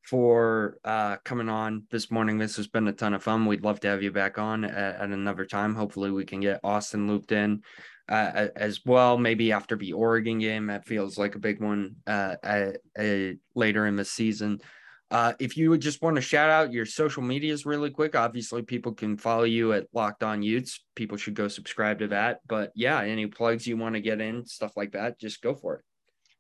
for 0.04 0.78
uh, 0.84 1.18
coming 1.24 1.50
on 1.50 1.84
this 1.90 2.12
morning. 2.12 2.38
This 2.38 2.58
has 2.58 2.68
been 2.68 2.88
a 2.88 2.94
ton 2.94 3.14
of 3.14 3.24
fun. 3.24 3.46
We'd 3.46 3.64
love 3.64 3.80
to 3.82 3.88
have 3.88 4.04
you 4.04 4.12
back 4.12 4.38
on 4.38 4.66
at, 4.66 5.02
at 5.02 5.10
another 5.10 5.46
time. 5.46 5.76
Hopefully, 5.76 6.12
we 6.12 6.26
can 6.26 6.42
get 6.42 6.60
Austin 6.64 7.08
looped 7.08 7.32
in 7.32 7.62
uh, 8.10 8.48
as 8.56 8.82
well. 8.86 9.18
Maybe 9.18 9.52
after 9.52 9.76
the 9.76 9.94
Oregon 9.94 10.40
game, 10.40 10.68
that 10.68 10.86
feels 10.86 11.18
like 11.18 11.36
a 11.36 11.40
big 11.40 11.62
one 11.62 11.96
uh, 12.06 12.36
later 13.56 13.88
in 13.88 13.96
the 13.96 14.06
season. 14.06 14.60
Uh, 15.10 15.34
if 15.40 15.56
you 15.56 15.70
would 15.70 15.82
just 15.82 16.02
want 16.02 16.16
to 16.16 16.22
shout 16.22 16.50
out 16.50 16.74
your 16.74 16.88
social 16.88 17.22
medias 17.22 17.68
really 17.68 17.92
quick, 17.92 18.16
obviously 18.16 18.64
people 18.64 18.94
can 18.94 19.16
follow 19.16 19.44
you 19.44 19.72
at 19.74 19.86
Locked 19.94 20.24
On 20.24 20.42
Utes. 20.42 20.84
People 20.96 21.18
should 21.18 21.36
go 21.36 21.48
subscribe 21.48 22.00
to 22.00 22.08
that. 22.08 22.40
But 22.48 22.72
yeah, 22.74 23.00
any 23.02 23.28
plugs 23.28 23.68
you 23.68 23.78
want 23.78 23.94
to 23.94 24.02
get 24.02 24.20
in, 24.20 24.46
stuff 24.46 24.76
like 24.76 24.94
that, 24.94 25.20
just 25.20 25.42
go 25.42 25.54
for 25.54 25.76
it. 25.76 25.86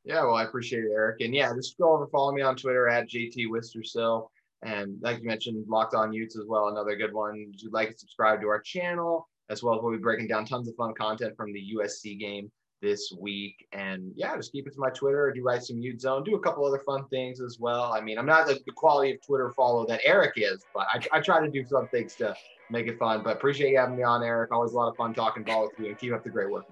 Yeah, 0.05 0.23
well, 0.23 0.35
I 0.35 0.43
appreciate 0.43 0.83
it, 0.83 0.91
Eric. 0.93 1.21
And 1.21 1.33
yeah, 1.33 1.53
just 1.55 1.77
go 1.77 1.93
over 1.93 2.07
follow 2.07 2.33
me 2.33 2.41
on 2.41 2.55
Twitter 2.55 2.89
at 2.89 3.09
JT 3.09 3.47
Wistersill. 3.47 4.27
And 4.61 4.97
like 5.01 5.19
you 5.19 5.27
mentioned, 5.27 5.65
Locked 5.67 5.93
On 5.93 6.13
Utes 6.13 6.37
as 6.37 6.45
well, 6.47 6.69
another 6.69 6.95
good 6.95 7.13
one. 7.13 7.51
If 7.53 7.63
you'd 7.63 7.73
like 7.73 7.89
to 7.91 7.97
subscribe 7.97 8.41
to 8.41 8.47
our 8.47 8.61
channel, 8.61 9.27
as 9.49 9.61
well 9.61 9.75
as 9.75 9.81
we'll 9.81 9.91
be 9.91 9.97
breaking 9.97 10.27
down 10.27 10.45
tons 10.45 10.67
of 10.67 10.75
fun 10.75 10.93
content 10.93 11.35
from 11.35 11.51
the 11.53 11.73
USC 11.77 12.19
game 12.19 12.51
this 12.81 13.13
week. 13.17 13.65
And 13.71 14.11
yeah, 14.15 14.35
just 14.35 14.51
keep 14.51 14.67
it 14.67 14.73
to 14.73 14.79
my 14.79 14.89
Twitter. 14.89 15.31
Do 15.33 15.41
write 15.41 15.63
some 15.63 15.79
Ute 15.79 15.99
Zone. 15.99 16.23
Do 16.23 16.35
a 16.35 16.39
couple 16.39 16.65
other 16.65 16.81
fun 16.85 17.07
things 17.07 17.41
as 17.41 17.57
well. 17.59 17.93
I 17.93 18.01
mean, 18.01 18.17
I'm 18.17 18.25
not 18.25 18.47
like 18.47 18.61
the 18.65 18.73
quality 18.73 19.13
of 19.13 19.25
Twitter 19.25 19.51
follow 19.55 19.85
that 19.87 20.01
Eric 20.03 20.33
is, 20.35 20.63
but 20.73 20.87
I, 20.93 21.17
I 21.17 21.19
try 21.21 21.43
to 21.43 21.49
do 21.49 21.65
some 21.65 21.87
things 21.87 22.15
to 22.15 22.35
make 22.69 22.87
it 22.87 22.99
fun. 22.99 23.21
But 23.23 23.37
appreciate 23.37 23.71
you 23.71 23.77
having 23.77 23.97
me 23.97 24.03
on, 24.03 24.21
Eric. 24.21 24.51
Always 24.51 24.73
a 24.73 24.75
lot 24.75 24.89
of 24.89 24.97
fun 24.97 25.13
talking 25.13 25.43
ball 25.43 25.63
with 25.63 25.79
you, 25.79 25.87
and 25.87 25.97
keep 25.97 26.13
up 26.13 26.23
the 26.23 26.29
great 26.29 26.49
work. 26.49 26.65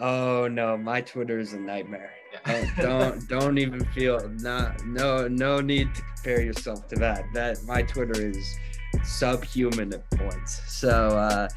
Oh 0.00 0.48
no, 0.48 0.76
my 0.76 1.00
Twitter 1.00 1.38
is 1.38 1.52
a 1.52 1.58
nightmare. 1.58 2.12
Yeah. 2.32 2.64
don't, 2.76 2.76
don't 2.76 3.28
don't 3.28 3.58
even 3.58 3.84
feel 3.86 4.28
not 4.40 4.84
no 4.86 5.28
no 5.28 5.60
need 5.60 5.94
to 5.94 6.02
compare 6.02 6.42
yourself 6.42 6.86
to 6.88 6.96
that. 6.96 7.24
That 7.32 7.62
my 7.64 7.82
Twitter 7.82 8.28
is 8.28 8.56
subhuman 9.04 9.92
at 9.94 10.10
points. 10.10 10.60
So 10.66 10.90
uh 10.90 11.48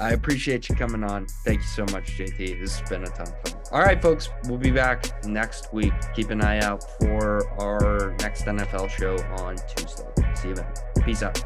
I 0.00 0.12
appreciate 0.12 0.68
you 0.70 0.74
coming 0.76 1.04
on. 1.04 1.26
Thank 1.44 1.60
you 1.60 1.66
so 1.66 1.82
much, 1.92 2.16
JT. 2.16 2.58
This 2.58 2.80
has 2.80 2.88
been 2.88 3.02
a 3.02 3.06
ton 3.06 3.28
of 3.28 3.50
fun. 3.50 3.60
All 3.70 3.82
right, 3.82 4.00
folks, 4.00 4.30
we'll 4.46 4.56
be 4.56 4.70
back 4.70 5.26
next 5.26 5.74
week. 5.74 5.92
Keep 6.16 6.30
an 6.30 6.40
eye 6.42 6.60
out 6.60 6.82
for 6.98 7.46
our 7.60 8.16
next 8.20 8.46
NFL 8.46 8.88
show 8.88 9.16
on 9.42 9.56
Tuesday. 9.76 10.06
See 10.34 10.48
you 10.48 10.54
then. 10.54 10.66
Peace 11.04 11.22
out. 11.22 11.42